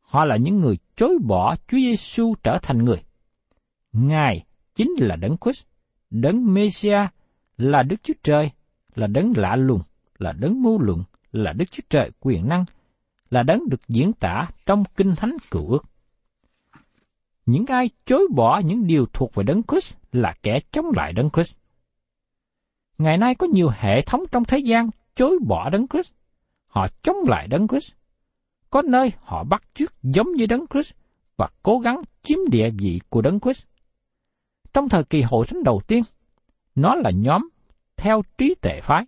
Họ 0.00 0.24
là 0.24 0.36
những 0.36 0.58
người 0.58 0.78
chối 0.96 1.18
bỏ 1.26 1.56
Chúa 1.56 1.78
Giêsu 1.78 2.34
trở 2.42 2.58
thành 2.62 2.84
người. 2.84 3.02
Ngài 3.92 4.44
chính 4.80 4.94
là 4.98 5.16
Đấng 5.16 5.36
Christ, 5.44 5.64
Đấng 6.10 6.54
Messiah 6.54 7.12
là 7.58 7.82
Đức 7.82 7.96
Chúa 8.02 8.14
Trời, 8.22 8.50
là 8.94 9.06
Đấng 9.06 9.32
lạ 9.36 9.56
lùng, 9.56 9.80
là 10.18 10.32
Đấng 10.32 10.62
mưu 10.62 10.80
luận, 10.80 11.04
là 11.32 11.52
Đức 11.52 11.64
Chúa 11.70 11.82
Trời 11.90 12.10
quyền 12.20 12.48
năng, 12.48 12.64
là 13.30 13.42
Đấng 13.42 13.68
được 13.68 13.88
diễn 13.88 14.12
tả 14.12 14.48
trong 14.66 14.84
Kinh 14.96 15.14
Thánh 15.16 15.36
Cựu 15.50 15.70
Ước. 15.70 15.84
Những 17.46 17.66
ai 17.66 17.90
chối 18.06 18.28
bỏ 18.34 18.58
những 18.64 18.86
điều 18.86 19.06
thuộc 19.12 19.34
về 19.34 19.44
Đấng 19.44 19.62
Christ 19.62 19.96
là 20.12 20.34
kẻ 20.42 20.60
chống 20.70 20.86
lại 20.96 21.12
Đấng 21.12 21.30
Christ. 21.30 21.56
Ngày 22.98 23.18
nay 23.18 23.34
có 23.34 23.46
nhiều 23.46 23.70
hệ 23.78 24.02
thống 24.02 24.24
trong 24.32 24.44
thế 24.44 24.58
gian 24.58 24.90
chối 25.14 25.38
bỏ 25.46 25.70
Đấng 25.70 25.88
Christ. 25.88 26.12
Họ 26.66 26.86
chống 27.02 27.16
lại 27.26 27.48
Đấng 27.48 27.68
Christ. 27.68 27.92
Có 28.70 28.82
nơi 28.82 29.12
họ 29.22 29.44
bắt 29.44 29.62
chước 29.74 30.02
giống 30.02 30.32
như 30.32 30.46
Đấng 30.46 30.64
Christ 30.72 30.94
và 31.36 31.48
cố 31.62 31.78
gắng 31.78 32.02
chiếm 32.22 32.38
địa 32.50 32.70
vị 32.70 33.00
của 33.08 33.22
Đấng 33.22 33.40
Christ. 33.40 33.69
Trong 34.74 34.88
thời 34.88 35.04
kỳ 35.04 35.22
hội 35.22 35.46
thánh 35.46 35.62
đầu 35.62 35.80
tiên, 35.86 36.02
nó 36.74 36.94
là 36.94 37.10
nhóm 37.14 37.48
theo 37.96 38.22
trí 38.38 38.54
tệ 38.62 38.80
phái. 38.80 39.04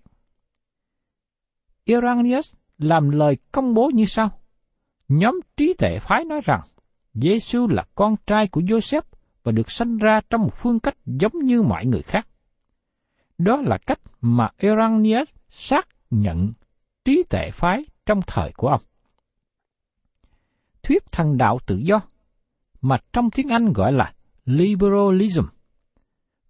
Irenaeus 1.84 2.54
làm 2.78 3.10
lời 3.10 3.36
công 3.52 3.74
bố 3.74 3.90
như 3.94 4.04
sau. 4.04 4.30
Nhóm 5.08 5.40
trí 5.56 5.74
tệ 5.78 5.98
phái 5.98 6.24
nói 6.24 6.40
rằng, 6.44 6.60
Giêsu 7.14 7.68
là 7.68 7.84
con 7.94 8.16
trai 8.26 8.48
của 8.48 8.60
Joseph 8.60 9.02
và 9.42 9.52
được 9.52 9.70
sanh 9.70 9.98
ra 9.98 10.20
trong 10.30 10.42
một 10.42 10.54
phương 10.56 10.80
cách 10.80 10.96
giống 11.06 11.38
như 11.44 11.62
mọi 11.62 11.86
người 11.86 12.02
khác. 12.02 12.28
Đó 13.38 13.56
là 13.56 13.78
cách 13.86 14.00
mà 14.20 14.48
Irenaeus 14.58 15.28
xác 15.48 15.88
nhận 16.10 16.52
trí 17.04 17.22
tệ 17.30 17.50
phái 17.50 17.82
trong 18.06 18.20
thời 18.26 18.52
của 18.56 18.68
ông. 18.68 18.82
Thuyết 20.82 21.02
thần 21.12 21.36
đạo 21.36 21.58
tự 21.66 21.76
do, 21.76 22.00
mà 22.80 22.98
trong 23.12 23.30
tiếng 23.30 23.48
Anh 23.48 23.72
gọi 23.72 23.92
là 23.92 24.14
liberalism, 24.44 25.44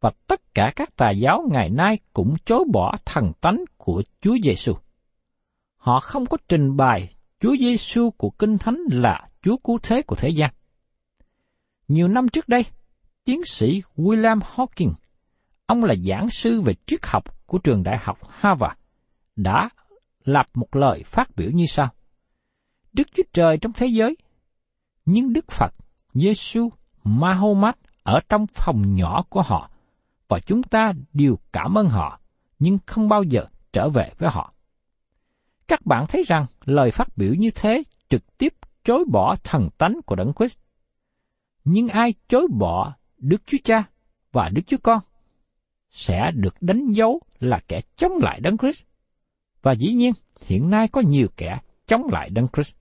và 0.00 0.10
tất 0.26 0.54
cả 0.54 0.72
các 0.76 0.96
tà 0.96 1.10
giáo 1.10 1.42
ngày 1.50 1.70
nay 1.70 1.98
cũng 2.12 2.34
chối 2.44 2.64
bỏ 2.72 2.96
thần 3.04 3.32
tánh 3.40 3.64
của 3.76 4.02
Chúa 4.20 4.36
Giêsu. 4.44 4.72
Họ 5.76 6.00
không 6.00 6.26
có 6.26 6.36
trình 6.48 6.76
bày 6.76 7.14
Chúa 7.40 7.56
Giêsu 7.60 8.10
của 8.10 8.30
Kinh 8.30 8.58
Thánh 8.58 8.78
là 8.90 9.28
Chúa 9.42 9.56
cứu 9.56 9.78
thế 9.82 10.02
của 10.02 10.16
thế 10.16 10.28
gian. 10.28 10.50
Nhiều 11.88 12.08
năm 12.08 12.28
trước 12.28 12.48
đây, 12.48 12.64
tiến 13.24 13.44
sĩ 13.44 13.82
William 13.96 14.38
Hawking, 14.38 14.92
ông 15.66 15.84
là 15.84 15.94
giảng 16.04 16.30
sư 16.30 16.60
về 16.60 16.74
triết 16.86 17.00
học 17.06 17.46
của 17.46 17.58
trường 17.58 17.82
đại 17.82 17.98
học 18.00 18.18
Harvard, 18.28 18.74
đã 19.36 19.70
lập 20.24 20.46
một 20.54 20.76
lời 20.76 21.02
phát 21.02 21.36
biểu 21.36 21.50
như 21.50 21.64
sau. 21.68 21.88
Đức 22.92 23.08
Chúa 23.14 23.22
Trời 23.32 23.58
trong 23.58 23.72
thế 23.72 23.86
giới, 23.86 24.16
nhưng 25.04 25.32
Đức 25.32 25.50
Phật, 25.50 25.74
Giêsu, 26.14 26.70
Mahomet 27.04 27.74
ở 28.02 28.20
trong 28.28 28.46
phòng 28.46 28.96
nhỏ 28.96 29.22
của 29.28 29.42
họ, 29.42 29.70
và 30.28 30.40
chúng 30.40 30.62
ta 30.62 30.92
đều 31.12 31.38
cảm 31.52 31.78
ơn 31.78 31.88
họ, 31.88 32.20
nhưng 32.58 32.78
không 32.86 33.08
bao 33.08 33.22
giờ 33.22 33.46
trở 33.72 33.88
về 33.88 34.10
với 34.18 34.30
họ. 34.30 34.52
Các 35.68 35.86
bạn 35.86 36.06
thấy 36.08 36.22
rằng 36.26 36.46
lời 36.64 36.90
phát 36.90 37.08
biểu 37.16 37.34
như 37.34 37.50
thế 37.54 37.82
trực 38.08 38.38
tiếp 38.38 38.54
chối 38.84 39.04
bỏ 39.12 39.36
thần 39.44 39.68
tánh 39.78 40.00
của 40.06 40.14
Đấng 40.16 40.32
Christ. 40.34 40.56
Nhưng 41.64 41.88
ai 41.88 42.14
chối 42.28 42.46
bỏ 42.58 42.92
Đức 43.18 43.42
Chúa 43.46 43.58
Cha 43.64 43.84
và 44.32 44.48
Đức 44.48 44.62
Chúa 44.66 44.76
Con 44.82 45.00
sẽ 45.90 46.30
được 46.34 46.54
đánh 46.60 46.92
dấu 46.92 47.20
là 47.40 47.60
kẻ 47.68 47.80
chống 47.96 48.12
lại 48.20 48.40
Đấng 48.40 48.58
Christ. 48.58 48.82
Và 49.62 49.72
dĩ 49.72 49.92
nhiên, 49.92 50.12
hiện 50.46 50.70
nay 50.70 50.88
có 50.88 51.00
nhiều 51.00 51.28
kẻ 51.36 51.60
chống 51.86 52.02
lại 52.12 52.30
Đấng 52.30 52.48
Christ. 52.48 52.74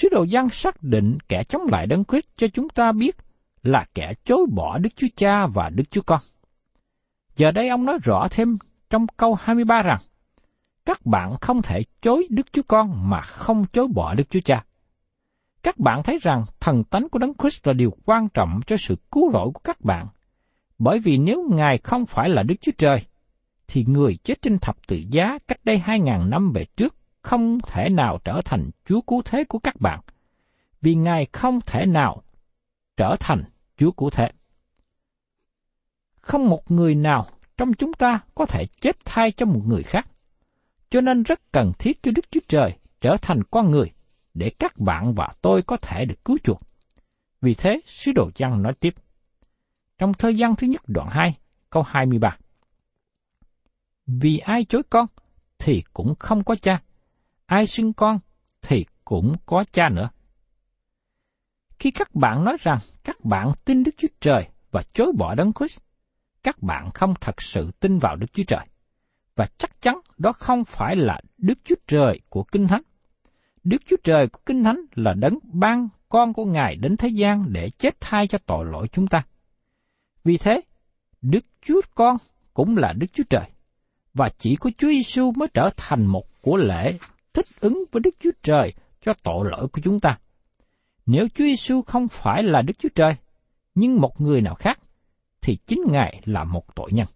Sứ 0.00 0.08
đồ 0.08 0.22
Giăng 0.22 0.48
xác 0.48 0.82
định 0.82 1.18
kẻ 1.28 1.44
chống 1.44 1.62
lại 1.66 1.86
Đấng 1.86 2.04
Christ 2.04 2.26
cho 2.36 2.46
chúng 2.48 2.68
ta 2.68 2.92
biết 2.92 3.16
là 3.62 3.84
kẻ 3.94 4.14
chối 4.24 4.46
bỏ 4.52 4.78
Đức 4.78 4.88
Chúa 4.96 5.06
Cha 5.16 5.46
và 5.46 5.70
Đức 5.74 5.84
Chúa 5.90 6.02
Con. 6.02 6.20
Giờ 7.36 7.50
đây 7.50 7.68
ông 7.68 7.84
nói 7.84 7.98
rõ 8.02 8.28
thêm 8.30 8.58
trong 8.90 9.06
câu 9.16 9.34
23 9.34 9.82
rằng, 9.82 9.98
các 10.84 11.06
bạn 11.06 11.36
không 11.40 11.62
thể 11.62 11.82
chối 12.02 12.26
Đức 12.30 12.52
Chúa 12.52 12.62
Con 12.68 13.10
mà 13.10 13.20
không 13.20 13.64
chối 13.72 13.88
bỏ 13.94 14.14
Đức 14.14 14.30
Chúa 14.30 14.40
Cha. 14.44 14.64
Các 15.62 15.78
bạn 15.78 16.02
thấy 16.02 16.18
rằng 16.22 16.44
thần 16.60 16.84
tánh 16.84 17.08
của 17.08 17.18
Đấng 17.18 17.34
Christ 17.34 17.66
là 17.66 17.72
điều 17.72 17.92
quan 18.04 18.28
trọng 18.28 18.60
cho 18.66 18.76
sự 18.76 18.96
cứu 19.12 19.32
rỗi 19.32 19.50
của 19.54 19.60
các 19.64 19.80
bạn. 19.80 20.06
Bởi 20.78 20.98
vì 20.98 21.18
nếu 21.18 21.48
Ngài 21.50 21.78
không 21.78 22.06
phải 22.06 22.28
là 22.28 22.42
Đức 22.42 22.54
Chúa 22.60 22.72
Trời, 22.78 23.02
thì 23.68 23.84
người 23.88 24.18
chết 24.24 24.42
trên 24.42 24.58
thập 24.58 24.86
tự 24.86 25.02
giá 25.10 25.38
cách 25.48 25.60
đây 25.64 25.78
hai 25.78 26.00
ngàn 26.00 26.30
năm 26.30 26.52
về 26.52 26.64
trước 26.76 26.99
không 27.22 27.58
thể 27.66 27.88
nào 27.88 28.18
trở 28.24 28.40
thành 28.44 28.70
Chúa 28.84 29.00
cứu 29.00 29.22
thế 29.24 29.44
của 29.44 29.58
các 29.58 29.80
bạn, 29.80 30.00
vì 30.80 30.94
Ngài 30.94 31.26
không 31.32 31.60
thể 31.60 31.86
nào 31.86 32.22
trở 32.96 33.16
thành 33.20 33.44
Chúa 33.76 33.90
cứu 33.90 34.10
thế. 34.10 34.30
Không 36.20 36.48
một 36.48 36.70
người 36.70 36.94
nào 36.94 37.26
trong 37.56 37.72
chúng 37.74 37.92
ta 37.92 38.20
có 38.34 38.46
thể 38.46 38.66
chết 38.80 38.96
thay 39.04 39.32
cho 39.32 39.46
một 39.46 39.62
người 39.66 39.82
khác, 39.82 40.08
cho 40.90 41.00
nên 41.00 41.22
rất 41.22 41.52
cần 41.52 41.72
thiết 41.78 42.02
cho 42.02 42.10
Đức 42.10 42.30
Chúa 42.30 42.40
Trời 42.48 42.78
trở 43.00 43.16
thành 43.16 43.42
con 43.50 43.70
người 43.70 43.92
để 44.34 44.50
các 44.58 44.78
bạn 44.78 45.14
và 45.14 45.32
tôi 45.42 45.62
có 45.62 45.76
thể 45.76 46.04
được 46.04 46.24
cứu 46.24 46.38
chuộc. 46.44 46.60
Vì 47.40 47.54
thế, 47.54 47.80
sứ 47.86 48.12
đồ 48.12 48.30
Giăng 48.34 48.62
nói 48.62 48.74
tiếp. 48.80 48.94
Trong 49.98 50.14
thời 50.14 50.36
gian 50.36 50.56
thứ 50.56 50.66
nhất 50.66 50.82
đoạn 50.86 51.08
2, 51.10 51.38
câu 51.70 51.82
23. 51.82 52.36
Vì 54.06 54.38
ai 54.38 54.64
chối 54.64 54.82
con, 54.90 55.06
thì 55.58 55.82
cũng 55.92 56.14
không 56.18 56.44
có 56.44 56.54
cha. 56.54 56.82
Ai 57.50 57.66
sinh 57.66 57.92
con, 57.92 58.18
thì 58.62 58.84
cũng 59.04 59.34
có 59.46 59.64
cha 59.72 59.88
nữa. 59.88 60.08
Khi 61.78 61.90
các 61.90 62.14
bạn 62.14 62.44
nói 62.44 62.56
rằng 62.60 62.78
các 63.04 63.24
bạn 63.24 63.52
tin 63.64 63.82
Đức 63.82 63.90
Chúa 63.96 64.08
Trời 64.20 64.48
và 64.70 64.82
chối 64.92 65.12
bỏ 65.18 65.34
Đấng 65.34 65.52
Christ, 65.52 65.78
các 66.42 66.62
bạn 66.62 66.90
không 66.94 67.14
thật 67.20 67.42
sự 67.42 67.70
tin 67.80 67.98
vào 67.98 68.16
Đức 68.16 68.32
Chúa 68.32 68.42
Trời. 68.46 68.66
Và 69.36 69.46
chắc 69.58 69.82
chắn 69.82 70.00
đó 70.18 70.32
không 70.32 70.64
phải 70.64 70.96
là 70.96 71.20
Đức 71.38 71.58
Chúa 71.64 71.74
Trời 71.86 72.20
của 72.28 72.44
Kinh 72.44 72.68
Thánh. 72.68 72.82
Đức 73.64 73.82
Chúa 73.86 73.96
Trời 74.04 74.28
của 74.28 74.40
Kinh 74.46 74.64
Thánh 74.64 74.80
là 74.94 75.14
đấng 75.14 75.38
ban 75.42 75.88
con 76.08 76.32
của 76.32 76.44
Ngài 76.44 76.76
đến 76.76 76.96
thế 76.96 77.08
gian 77.08 77.44
để 77.48 77.70
chết 77.70 78.00
thay 78.00 78.26
cho 78.26 78.38
tội 78.46 78.66
lỗi 78.66 78.88
chúng 78.88 79.06
ta. 79.06 79.22
Vì 80.24 80.36
thế, 80.36 80.60
Đức 81.22 81.44
Chúa 81.62 81.80
Con 81.94 82.16
cũng 82.54 82.76
là 82.76 82.92
Đức 82.92 83.06
Chúa 83.12 83.24
Trời, 83.30 83.50
và 84.14 84.28
chỉ 84.38 84.56
có 84.56 84.70
Chúa 84.78 84.88
Giêsu 84.88 85.32
mới 85.36 85.48
trở 85.54 85.68
thành 85.76 86.06
một 86.06 86.42
của 86.42 86.56
lễ 86.56 86.98
thích 87.34 87.46
ứng 87.60 87.84
với 87.92 88.00
Đức 88.00 88.14
Chúa 88.20 88.30
Trời 88.42 88.72
cho 89.00 89.14
tội 89.22 89.50
lỗi 89.50 89.68
của 89.68 89.80
chúng 89.84 90.00
ta. 90.00 90.18
Nếu 91.06 91.28
Chúa 91.28 91.44
Giêsu 91.44 91.82
không 91.82 92.08
phải 92.08 92.42
là 92.42 92.62
Đức 92.62 92.74
Chúa 92.78 92.88
Trời, 92.94 93.16
nhưng 93.74 94.00
một 94.00 94.20
người 94.20 94.40
nào 94.40 94.54
khác, 94.54 94.78
thì 95.40 95.56
chính 95.66 95.80
Ngài 95.88 96.22
là 96.24 96.44
một 96.44 96.74
tội 96.74 96.92
nhân. 96.92 97.06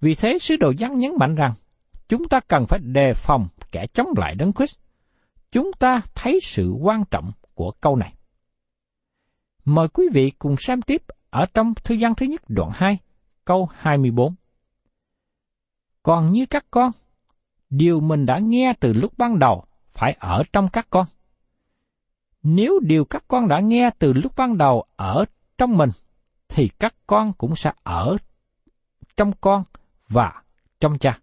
Vì 0.00 0.14
thế, 0.14 0.38
sứ 0.38 0.56
đồ 0.56 0.72
giăng 0.78 0.98
nhấn 0.98 1.12
mạnh 1.18 1.34
rằng, 1.34 1.54
chúng 2.08 2.28
ta 2.28 2.40
cần 2.40 2.66
phải 2.66 2.78
đề 2.78 3.12
phòng 3.14 3.48
kẻ 3.72 3.86
chống 3.86 4.08
lại 4.16 4.34
Đấng 4.34 4.52
Christ. 4.52 4.78
Chúng 5.52 5.70
ta 5.78 6.00
thấy 6.14 6.38
sự 6.42 6.70
quan 6.70 7.04
trọng 7.10 7.32
của 7.54 7.72
câu 7.80 7.96
này. 7.96 8.14
Mời 9.64 9.88
quý 9.88 10.04
vị 10.12 10.32
cùng 10.38 10.56
xem 10.58 10.82
tiếp 10.82 11.02
ở 11.30 11.46
trong 11.54 11.74
thư 11.74 11.94
gian 11.94 12.14
thứ 12.14 12.26
nhất 12.26 12.42
đoạn 12.48 12.70
2, 12.74 12.98
câu 13.44 13.68
24. 13.74 14.34
Còn 16.02 16.32
như 16.32 16.46
các 16.46 16.66
con, 16.70 16.92
điều 17.70 18.00
mình 18.00 18.26
đã 18.26 18.38
nghe 18.38 18.72
từ 18.80 18.92
lúc 18.92 19.12
ban 19.18 19.38
đầu 19.38 19.64
phải 19.92 20.16
ở 20.20 20.42
trong 20.52 20.68
các 20.68 20.86
con. 20.90 21.06
Nếu 22.42 22.80
điều 22.82 23.04
các 23.04 23.24
con 23.28 23.48
đã 23.48 23.60
nghe 23.60 23.90
từ 23.98 24.12
lúc 24.12 24.32
ban 24.36 24.58
đầu 24.58 24.84
ở 24.96 25.24
trong 25.58 25.76
mình, 25.76 25.90
thì 26.48 26.68
các 26.68 26.94
con 27.06 27.32
cũng 27.32 27.56
sẽ 27.56 27.72
ở 27.82 28.16
trong 29.16 29.32
con 29.40 29.64
và 30.08 30.42
trong 30.80 30.98
cha. 30.98 31.18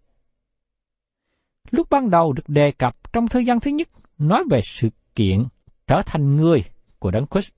Lúc 1.70 1.90
ban 1.90 2.10
đầu 2.10 2.32
được 2.32 2.48
đề 2.48 2.72
cập 2.72 3.12
trong 3.12 3.28
thời 3.28 3.44
gian 3.46 3.60
thứ 3.60 3.70
nhất 3.70 3.88
nói 4.18 4.44
về 4.50 4.60
sự 4.64 4.88
kiện 5.14 5.44
trở 5.86 6.02
thành 6.06 6.36
người 6.36 6.64
của 6.98 7.10
Đấng 7.10 7.26
Christ. 7.26 7.50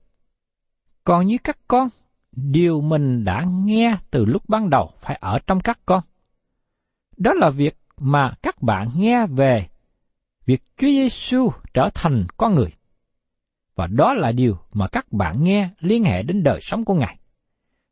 Còn 1.03 1.27
như 1.27 1.37
các 1.43 1.57
con, 1.67 1.87
điều 2.31 2.81
mình 2.81 3.23
đã 3.25 3.43
nghe 3.65 3.97
từ 4.11 4.25
lúc 4.25 4.49
ban 4.49 4.69
đầu 4.69 4.91
phải 4.99 5.17
ở 5.21 5.39
trong 5.47 5.59
các 5.59 5.79
con. 5.85 6.03
Đó 7.17 7.33
là 7.33 7.49
việc 7.49 7.78
mà 7.99 8.33
các 8.41 8.61
bạn 8.61 8.87
nghe 8.95 9.27
về 9.27 9.67
việc 10.45 10.63
Chúa 10.77 10.87
Giêsu 10.87 11.51
trở 11.73 11.89
thành 11.93 12.25
con 12.37 12.53
người. 12.53 12.73
Và 13.75 13.87
đó 13.87 14.13
là 14.13 14.31
điều 14.31 14.57
mà 14.73 14.87
các 14.87 15.11
bạn 15.11 15.43
nghe 15.43 15.69
liên 15.79 16.03
hệ 16.03 16.23
đến 16.23 16.43
đời 16.43 16.59
sống 16.61 16.85
của 16.85 16.93
Ngài. 16.93 17.19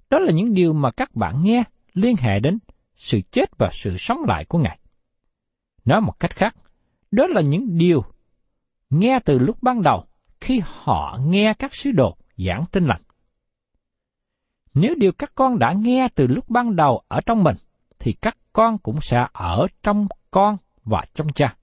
Đó 0.09 0.19
là 0.19 0.31
những 0.31 0.53
điều 0.53 0.73
mà 0.73 0.91
các 0.91 1.15
bạn 1.15 1.43
nghe 1.43 1.63
liên 1.93 2.15
hệ 2.19 2.39
đến 2.39 2.59
sự 2.95 3.21
chết 3.31 3.57
và 3.57 3.69
sự 3.73 3.97
sống 3.97 4.17
lại 4.27 4.45
của 4.45 4.59
Ngài. 4.59 4.79
Nói 5.85 6.01
một 6.01 6.19
cách 6.19 6.35
khác, 6.35 6.55
đó 7.11 7.27
là 7.27 7.41
những 7.41 7.77
điều 7.77 8.03
nghe 8.89 9.19
từ 9.25 9.39
lúc 9.39 9.57
ban 9.61 9.81
đầu 9.81 10.05
khi 10.41 10.61
họ 10.65 11.19
nghe 11.25 11.53
các 11.53 11.75
sứ 11.75 11.91
đồ 11.91 12.17
giảng 12.37 12.65
tin 12.71 12.85
lành. 12.85 13.01
Nếu 14.73 14.95
điều 14.95 15.11
các 15.11 15.31
con 15.35 15.59
đã 15.59 15.73
nghe 15.73 16.07
từ 16.15 16.27
lúc 16.27 16.49
ban 16.49 16.75
đầu 16.75 17.01
ở 17.07 17.21
trong 17.21 17.43
mình, 17.43 17.55
thì 17.99 18.13
các 18.13 18.37
con 18.53 18.77
cũng 18.77 19.01
sẽ 19.01 19.27
ở 19.33 19.67
trong 19.83 20.07
con 20.31 20.57
và 20.83 21.05
trong 21.13 21.33
cha. 21.33 21.55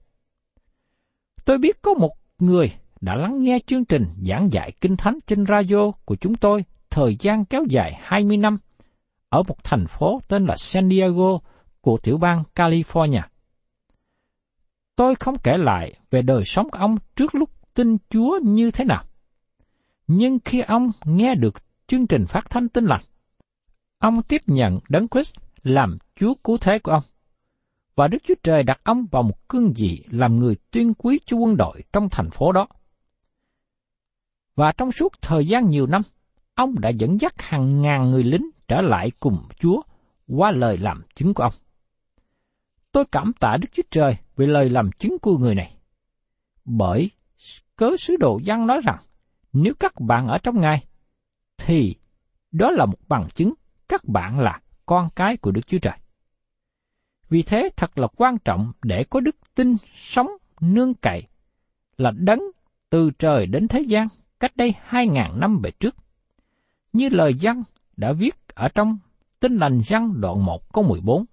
Tôi 1.45 1.57
biết 1.57 1.81
có 1.81 1.93
một 1.93 2.11
người 2.39 2.71
đã 3.01 3.15
lắng 3.15 3.43
nghe 3.43 3.59
chương 3.67 3.85
trình 3.85 4.05
giảng 4.27 4.51
dạy 4.51 4.71
kinh 4.81 4.97
thánh 4.97 5.17
trên 5.27 5.45
radio 5.45 5.91
của 6.05 6.15
chúng 6.15 6.35
tôi 6.35 6.65
thời 6.89 7.17
gian 7.19 7.45
kéo 7.45 7.63
dài 7.69 7.99
20 8.01 8.37
năm 8.37 8.57
ở 9.29 9.43
một 9.43 9.63
thành 9.63 9.87
phố 9.87 10.21
tên 10.27 10.45
là 10.45 10.55
San 10.57 10.89
Diego 10.89 11.39
của 11.81 11.97
tiểu 12.03 12.17
bang 12.17 12.43
California. 12.55 13.21
Tôi 14.95 15.15
không 15.15 15.35
kể 15.43 15.57
lại 15.57 15.93
về 16.11 16.21
đời 16.21 16.43
sống 16.45 16.69
của 16.69 16.77
ông 16.77 16.97
trước 17.15 17.35
lúc 17.35 17.49
tin 17.73 17.97
Chúa 18.09 18.39
như 18.43 18.71
thế 18.71 18.85
nào. 18.85 19.03
Nhưng 20.07 20.39
khi 20.45 20.61
ông 20.61 20.91
nghe 21.05 21.35
được 21.35 21.55
chương 21.87 22.07
trình 22.07 22.25
phát 22.27 22.49
thanh 22.49 22.69
tin 22.69 22.85
lành, 22.85 23.01
ông 23.99 24.23
tiếp 24.23 24.41
nhận 24.47 24.79
Đấng 24.89 25.07
Christ 25.07 25.35
làm 25.65 25.97
Chúa 26.15 26.33
cứu 26.43 26.57
thế 26.57 26.79
của 26.79 26.91
ông. 26.91 27.03
Và 27.95 28.07
Đức 28.07 28.17
Chúa 28.23 28.33
Trời 28.43 28.63
đặt 28.63 28.81
ông 28.83 29.05
vào 29.11 29.23
một 29.23 29.47
cương 29.47 29.73
vị 29.75 30.05
làm 30.09 30.35
người 30.35 30.55
tuyên 30.71 30.93
quý 30.93 31.19
cho 31.25 31.37
quân 31.37 31.57
đội 31.57 31.83
trong 31.93 32.09
thành 32.09 32.29
phố 32.29 32.51
đó. 32.51 32.67
Và 34.55 34.71
trong 34.71 34.91
suốt 34.91 35.21
thời 35.21 35.47
gian 35.47 35.69
nhiều 35.69 35.87
năm, 35.87 36.01
ông 36.55 36.79
đã 36.79 36.89
dẫn 36.89 37.19
dắt 37.21 37.41
hàng 37.41 37.81
ngàn 37.81 38.09
người 38.09 38.23
lính 38.23 38.49
trở 38.67 38.81
lại 38.81 39.11
cùng 39.19 39.47
Chúa 39.59 39.81
qua 40.27 40.51
lời 40.51 40.77
làm 40.77 41.01
chứng 41.15 41.33
của 41.33 41.43
ông. 41.43 41.53
Tôi 42.91 43.05
cảm 43.11 43.33
tạ 43.39 43.57
Đức 43.61 43.67
Chúa 43.73 43.83
Trời 43.91 44.17
về 44.35 44.45
lời 44.45 44.69
làm 44.69 44.91
chứng 44.91 45.19
của 45.19 45.37
người 45.37 45.55
này. 45.55 45.77
Bởi 46.65 47.11
cớ 47.75 47.91
sứ 47.99 48.15
đồ 48.19 48.39
văn 48.45 48.67
nói 48.67 48.81
rằng, 48.83 48.97
nếu 49.53 49.73
các 49.79 49.93
bạn 49.99 50.27
ở 50.27 50.37
trong 50.37 50.61
Ngài, 50.61 50.85
thì 51.57 51.95
đó 52.51 52.71
là 52.71 52.85
một 52.85 52.99
bằng 53.07 53.27
chứng 53.35 53.53
các 53.87 54.05
bạn 54.05 54.39
là 54.39 54.61
con 54.85 55.09
cái 55.15 55.37
của 55.37 55.51
Đức 55.51 55.67
Chúa 55.67 55.77
Trời. 55.77 55.97
Vì 57.29 57.41
thế 57.41 57.69
thật 57.75 57.97
là 57.97 58.07
quan 58.07 58.37
trọng 58.37 58.71
để 58.83 59.03
có 59.03 59.19
đức 59.19 59.35
tin 59.55 59.75
sống 59.93 60.27
nương 60.61 60.93
cậy 60.93 61.23
là 61.97 62.11
đấng 62.11 62.41
từ 62.89 63.11
trời 63.19 63.45
đến 63.45 63.67
thế 63.67 63.81
gian 63.81 64.07
cách 64.39 64.57
đây 64.57 64.73
hai 64.81 65.07
ngàn 65.07 65.39
năm 65.39 65.59
về 65.63 65.71
trước. 65.71 65.95
Như 66.93 67.09
lời 67.09 67.33
dân 67.33 67.63
đã 67.97 68.11
viết 68.11 68.35
ở 68.47 68.67
trong 68.67 68.97
Tin 69.39 69.57
lành 69.57 69.81
dân 69.81 70.21
đoạn 70.21 70.45
1 70.45 70.73
câu 70.73 70.83
14. 70.83 71.25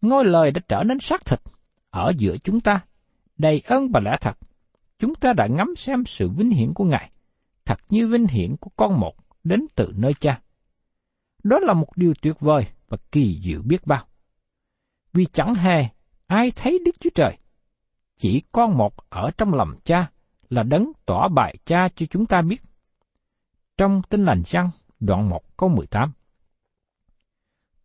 Ngôi 0.00 0.24
lời 0.24 0.50
đã 0.50 0.60
trở 0.68 0.82
nên 0.82 0.98
xác 1.00 1.24
thịt 1.24 1.40
ở 1.90 2.12
giữa 2.18 2.36
chúng 2.44 2.60
ta, 2.60 2.80
đầy 3.38 3.62
ơn 3.66 3.88
và 3.92 4.00
lẽ 4.00 4.16
thật. 4.20 4.38
Chúng 4.98 5.14
ta 5.14 5.32
đã 5.32 5.46
ngắm 5.46 5.74
xem 5.76 6.04
sự 6.06 6.28
vinh 6.28 6.50
hiển 6.50 6.74
của 6.74 6.84
Ngài, 6.84 7.10
thật 7.64 7.80
như 7.88 8.08
vinh 8.08 8.26
hiển 8.26 8.56
của 8.56 8.70
con 8.76 9.00
một 9.00 9.14
đến 9.44 9.66
từ 9.74 9.92
nơi 9.96 10.14
cha. 10.14 10.40
Đó 11.46 11.58
là 11.58 11.74
một 11.74 11.96
điều 11.96 12.14
tuyệt 12.22 12.40
vời 12.40 12.66
và 12.88 12.96
kỳ 13.12 13.40
diệu 13.42 13.62
biết 13.62 13.86
bao. 13.86 14.04
Vì 15.12 15.24
chẳng 15.24 15.54
hề 15.54 15.84
ai 16.26 16.50
thấy 16.50 16.78
Đức 16.84 17.00
Chúa 17.00 17.10
Trời, 17.14 17.38
chỉ 18.16 18.42
con 18.52 18.78
một 18.78 19.10
ở 19.10 19.30
trong 19.38 19.54
lòng 19.54 19.74
cha 19.84 20.10
là 20.50 20.62
đấng 20.62 20.92
tỏ 21.06 21.28
bài 21.28 21.56
cha 21.64 21.88
cho 21.96 22.06
chúng 22.06 22.26
ta 22.26 22.42
biết. 22.42 22.62
Trong 23.76 24.02
tin 24.08 24.24
lành 24.24 24.42
răng, 24.46 24.70
đoạn 25.00 25.28
1 25.28 25.56
câu 25.56 25.68
18. 25.68 26.12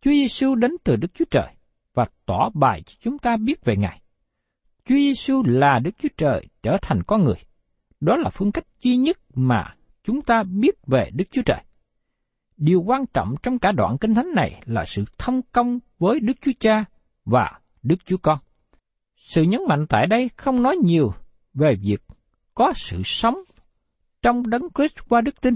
Chúa 0.00 0.10
Giêsu 0.10 0.54
đến 0.54 0.70
từ 0.84 0.96
Đức 0.96 1.14
Chúa 1.14 1.24
Trời 1.30 1.54
và 1.94 2.06
tỏ 2.26 2.50
bài 2.54 2.82
cho 2.82 2.94
chúng 3.00 3.18
ta 3.18 3.36
biết 3.36 3.64
về 3.64 3.76
Ngài. 3.76 4.02
Chúa 4.84 4.94
Giêsu 4.94 5.42
là 5.46 5.78
Đức 5.78 5.90
Chúa 5.98 6.08
Trời 6.16 6.48
trở 6.62 6.76
thành 6.82 7.02
con 7.02 7.24
người. 7.24 7.38
Đó 8.00 8.16
là 8.16 8.30
phương 8.30 8.52
cách 8.52 8.66
duy 8.80 8.96
nhất 8.96 9.18
mà 9.34 9.74
chúng 10.04 10.22
ta 10.22 10.42
biết 10.42 10.86
về 10.86 11.10
Đức 11.14 11.24
Chúa 11.30 11.42
Trời. 11.42 11.62
Điều 12.64 12.82
quan 12.82 13.06
trọng 13.06 13.34
trong 13.42 13.58
cả 13.58 13.72
đoạn 13.72 13.98
kinh 13.98 14.14
thánh 14.14 14.28
này 14.34 14.62
là 14.64 14.84
sự 14.84 15.04
thông 15.18 15.42
công 15.52 15.78
với 15.98 16.20
Đức 16.20 16.32
Chúa 16.40 16.52
Cha 16.60 16.84
và 17.24 17.60
Đức 17.82 17.96
Chúa 18.04 18.16
Con. 18.16 18.38
Sự 19.16 19.42
nhấn 19.42 19.60
mạnh 19.68 19.86
tại 19.88 20.06
đây 20.06 20.30
không 20.36 20.62
nói 20.62 20.76
nhiều 20.76 21.12
về 21.54 21.74
việc 21.82 22.02
có 22.54 22.72
sự 22.76 23.02
sống 23.04 23.38
trong 24.22 24.50
đấng 24.50 24.62
Christ 24.74 24.94
qua 25.08 25.20
đức 25.20 25.40
tin, 25.40 25.54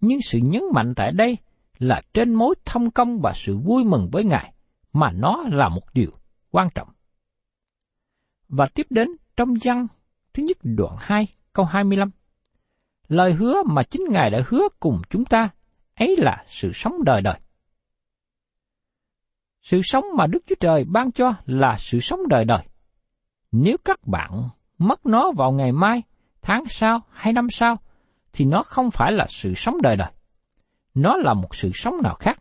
nhưng 0.00 0.18
sự 0.22 0.38
nhấn 0.42 0.62
mạnh 0.74 0.94
tại 0.96 1.12
đây 1.12 1.38
là 1.78 2.02
trên 2.14 2.34
mối 2.34 2.54
thông 2.64 2.90
công 2.90 3.20
và 3.20 3.32
sự 3.34 3.58
vui 3.58 3.84
mừng 3.84 4.08
với 4.12 4.24
Ngài, 4.24 4.52
mà 4.92 5.12
nó 5.12 5.44
là 5.50 5.68
một 5.68 5.94
điều 5.94 6.10
quan 6.50 6.68
trọng. 6.74 6.88
Và 8.48 8.66
tiếp 8.74 8.86
đến 8.90 9.08
trong 9.36 9.54
văn 9.64 9.86
thứ 10.34 10.42
nhất 10.42 10.56
đoạn 10.62 10.96
2 11.00 11.28
câu 11.52 11.64
25. 11.64 12.10
Lời 13.08 13.32
hứa 13.32 13.62
mà 13.62 13.82
chính 13.82 14.02
Ngài 14.10 14.30
đã 14.30 14.42
hứa 14.48 14.68
cùng 14.80 15.02
chúng 15.10 15.24
ta 15.24 15.50
ấy 15.94 16.16
là 16.18 16.44
sự 16.46 16.72
sống 16.74 17.04
đời 17.04 17.20
đời. 17.20 17.38
Sự 19.62 19.80
sống 19.84 20.04
mà 20.16 20.26
Đức 20.26 20.38
Chúa 20.46 20.54
Trời 20.60 20.84
ban 20.84 21.12
cho 21.12 21.34
là 21.46 21.76
sự 21.78 22.00
sống 22.00 22.28
đời 22.28 22.44
đời. 22.44 22.64
Nếu 23.52 23.76
các 23.84 24.06
bạn 24.06 24.48
mất 24.78 25.06
nó 25.06 25.32
vào 25.32 25.52
ngày 25.52 25.72
mai, 25.72 26.02
tháng 26.42 26.64
sau 26.68 27.00
hay 27.10 27.32
năm 27.32 27.50
sau, 27.50 27.76
thì 28.32 28.44
nó 28.44 28.62
không 28.62 28.90
phải 28.90 29.12
là 29.12 29.26
sự 29.30 29.54
sống 29.54 29.82
đời 29.82 29.96
đời. 29.96 30.12
Nó 30.94 31.16
là 31.16 31.34
một 31.34 31.54
sự 31.54 31.70
sống 31.74 31.94
nào 32.02 32.14
khác, 32.14 32.40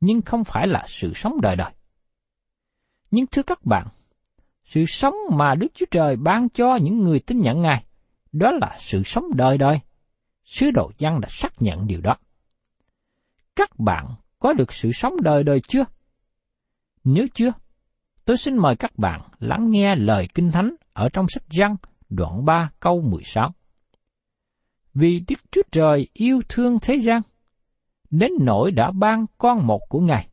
nhưng 0.00 0.22
không 0.22 0.44
phải 0.44 0.66
là 0.66 0.84
sự 0.88 1.12
sống 1.14 1.40
đời 1.40 1.56
đời. 1.56 1.72
Nhưng 3.10 3.26
thưa 3.26 3.42
các 3.42 3.64
bạn, 3.64 3.86
sự 4.64 4.84
sống 4.86 5.14
mà 5.30 5.54
Đức 5.54 5.68
Chúa 5.74 5.86
Trời 5.90 6.16
ban 6.16 6.48
cho 6.48 6.76
những 6.76 7.00
người 7.00 7.20
tin 7.20 7.40
nhận 7.40 7.62
Ngài, 7.62 7.84
đó 8.32 8.50
là 8.50 8.76
sự 8.78 9.02
sống 9.02 9.24
đời 9.36 9.58
đời. 9.58 9.80
Sứ 10.44 10.70
đồ 10.70 10.90
văn 10.98 11.20
đã 11.20 11.28
xác 11.30 11.62
nhận 11.62 11.86
điều 11.86 12.00
đó. 12.00 12.16
Các 13.56 13.78
bạn 13.78 14.14
có 14.38 14.52
được 14.52 14.72
sự 14.72 14.92
sống 14.92 15.16
đời 15.22 15.44
đời 15.44 15.60
chưa? 15.68 15.84
Nếu 17.04 17.26
chưa, 17.34 17.52
tôi 18.24 18.36
xin 18.36 18.58
mời 18.58 18.76
các 18.76 18.98
bạn 18.98 19.20
lắng 19.38 19.70
nghe 19.70 19.94
lời 19.94 20.28
Kinh 20.34 20.50
Thánh 20.50 20.74
ở 20.92 21.08
trong 21.08 21.26
sách 21.28 21.42
Giăng 21.50 21.76
đoạn 22.08 22.44
3 22.44 22.70
câu 22.80 23.00
16. 23.00 23.54
Vì 24.94 25.20
Đức 25.28 25.38
Chúa 25.50 25.62
Trời 25.72 26.08
yêu 26.12 26.40
thương 26.48 26.78
thế 26.82 26.94
gian, 26.94 27.22
đến 28.10 28.32
nỗi 28.40 28.70
đã 28.70 28.90
ban 28.90 29.26
con 29.38 29.66
một 29.66 29.80
của 29.88 30.00
Ngài, 30.00 30.28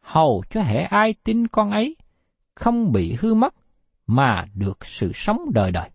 hầu 0.00 0.42
cho 0.50 0.62
hệ 0.62 0.80
ai 0.80 1.14
tin 1.24 1.46
con 1.46 1.70
ấy 1.70 1.96
không 2.54 2.92
bị 2.92 3.16
hư 3.20 3.34
mất 3.34 3.54
mà 4.06 4.46
được 4.54 4.86
sự 4.86 5.12
sống 5.14 5.52
đời 5.52 5.72
đời. 5.72 5.90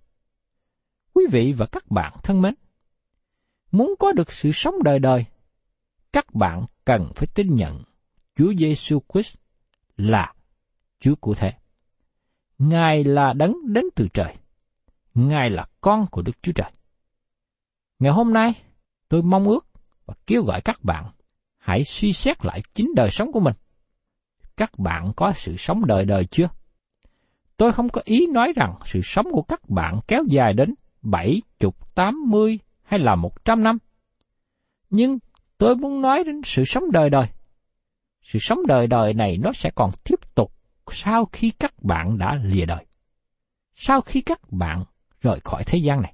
Quý 1.13 1.23
vị 1.31 1.53
và 1.57 1.65
các 1.65 1.91
bạn 1.91 2.13
thân 2.23 2.41
mến, 2.41 2.53
muốn 3.71 3.93
có 3.99 4.11
được 4.11 4.31
sự 4.31 4.51
sống 4.51 4.83
đời 4.83 4.99
đời, 4.99 5.25
các 6.13 6.33
bạn 6.33 6.65
cần 6.85 7.11
phải 7.15 7.27
tin 7.33 7.55
nhận 7.55 7.83
Chúa 8.35 8.53
Giêsu 8.57 8.99
Christ 9.13 9.35
là 9.97 10.33
Chúa 10.99 11.15
cụ 11.15 11.33
thể. 11.35 11.53
Ngài 12.57 13.03
là 13.03 13.33
đấng 13.33 13.73
đến 13.73 13.85
từ 13.95 14.07
trời. 14.13 14.35
Ngài 15.13 15.49
là 15.49 15.65
con 15.81 16.07
của 16.11 16.21
Đức 16.21 16.31
Chúa 16.41 16.51
Trời. 16.51 16.71
Ngày 17.99 18.11
hôm 18.11 18.33
nay, 18.33 18.53
tôi 19.09 19.21
mong 19.21 19.43
ước 19.43 19.67
và 20.05 20.13
kêu 20.27 20.43
gọi 20.43 20.61
các 20.61 20.83
bạn 20.83 21.11
hãy 21.57 21.83
suy 21.83 22.13
xét 22.13 22.45
lại 22.45 22.61
chính 22.73 22.91
đời 22.95 23.09
sống 23.09 23.31
của 23.31 23.39
mình. 23.39 23.53
Các 24.57 24.79
bạn 24.79 25.11
có 25.15 25.33
sự 25.35 25.57
sống 25.57 25.85
đời 25.85 26.05
đời 26.05 26.25
chưa? 26.25 26.49
Tôi 27.57 27.71
không 27.71 27.89
có 27.89 28.01
ý 28.05 28.27
nói 28.27 28.53
rằng 28.55 28.75
sự 28.85 28.99
sống 29.03 29.25
của 29.31 29.41
các 29.41 29.69
bạn 29.69 29.99
kéo 30.07 30.23
dài 30.29 30.53
đến 30.53 30.73
bảy 31.01 31.41
chục, 31.59 31.95
tám 31.95 32.15
mươi 32.27 32.59
hay 32.83 32.99
là 32.99 33.15
một 33.15 33.45
trăm 33.45 33.63
năm. 33.63 33.77
Nhưng 34.89 35.19
tôi 35.63 35.75
muốn 35.75 36.01
nói 36.01 36.23
đến 36.23 36.41
sự 36.43 36.65
sống 36.65 36.91
đời 36.91 37.09
đời. 37.09 37.27
Sự 38.21 38.39
sống 38.41 38.59
đời 38.67 38.87
đời 38.87 39.13
này 39.13 39.37
nó 39.37 39.51
sẽ 39.53 39.69
còn 39.75 39.91
tiếp 40.03 40.35
tục 40.35 40.53
sau 40.91 41.25
khi 41.25 41.51
các 41.59 41.83
bạn 41.83 42.17
đã 42.17 42.39
lìa 42.43 42.65
đời. 42.65 42.85
Sau 43.75 44.01
khi 44.01 44.21
các 44.21 44.39
bạn 44.51 44.83
rời 45.21 45.39
khỏi 45.43 45.63
thế 45.65 45.79
gian 45.79 46.01
này. 46.01 46.13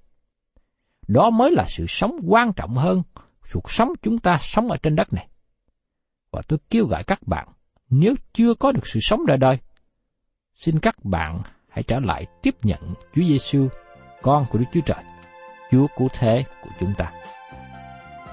Đó 1.07 1.29
mới 1.29 1.51
là 1.51 1.65
sự 1.67 1.85
sống 1.88 2.19
quan 2.27 2.53
trọng 2.53 2.75
hơn 2.75 3.03
cuộc 3.53 3.71
sống 3.71 3.89
chúng 4.01 4.19
ta 4.19 4.38
sống 4.41 4.67
ở 4.67 4.77
trên 4.77 4.95
đất 4.95 5.13
này. 5.13 5.27
Và 6.31 6.41
tôi 6.47 6.59
kêu 6.69 6.85
gọi 6.85 7.03
các 7.03 7.19
bạn, 7.27 7.47
nếu 7.89 8.15
chưa 8.33 8.53
có 8.53 8.71
được 8.71 8.88
sự 8.88 8.99
sống 8.99 9.25
đời 9.25 9.38
đời, 9.38 9.57
xin 10.53 10.79
các 10.79 11.05
bạn 11.05 11.41
hãy 11.69 11.83
trở 11.83 11.99
lại 11.99 12.25
tiếp 12.41 12.55
nhận 12.63 12.93
Chúa 13.15 13.23
Giêsu, 13.23 13.67
con 14.21 14.45
của 14.49 14.57
Đức 14.57 14.65
Chúa 14.73 14.81
Trời, 14.85 15.03
Chúa 15.71 15.88
cứu 15.97 16.07
thế 16.13 16.43
của 16.63 16.69
chúng 16.79 16.93
ta. 16.97 17.12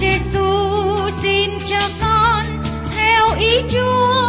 Giêsu 0.00 1.10
xin 1.22 1.50
cho 1.66 1.88
con 2.00 2.44
theo 2.90 3.38
ý 3.38 3.62
Chúa. 3.68 4.27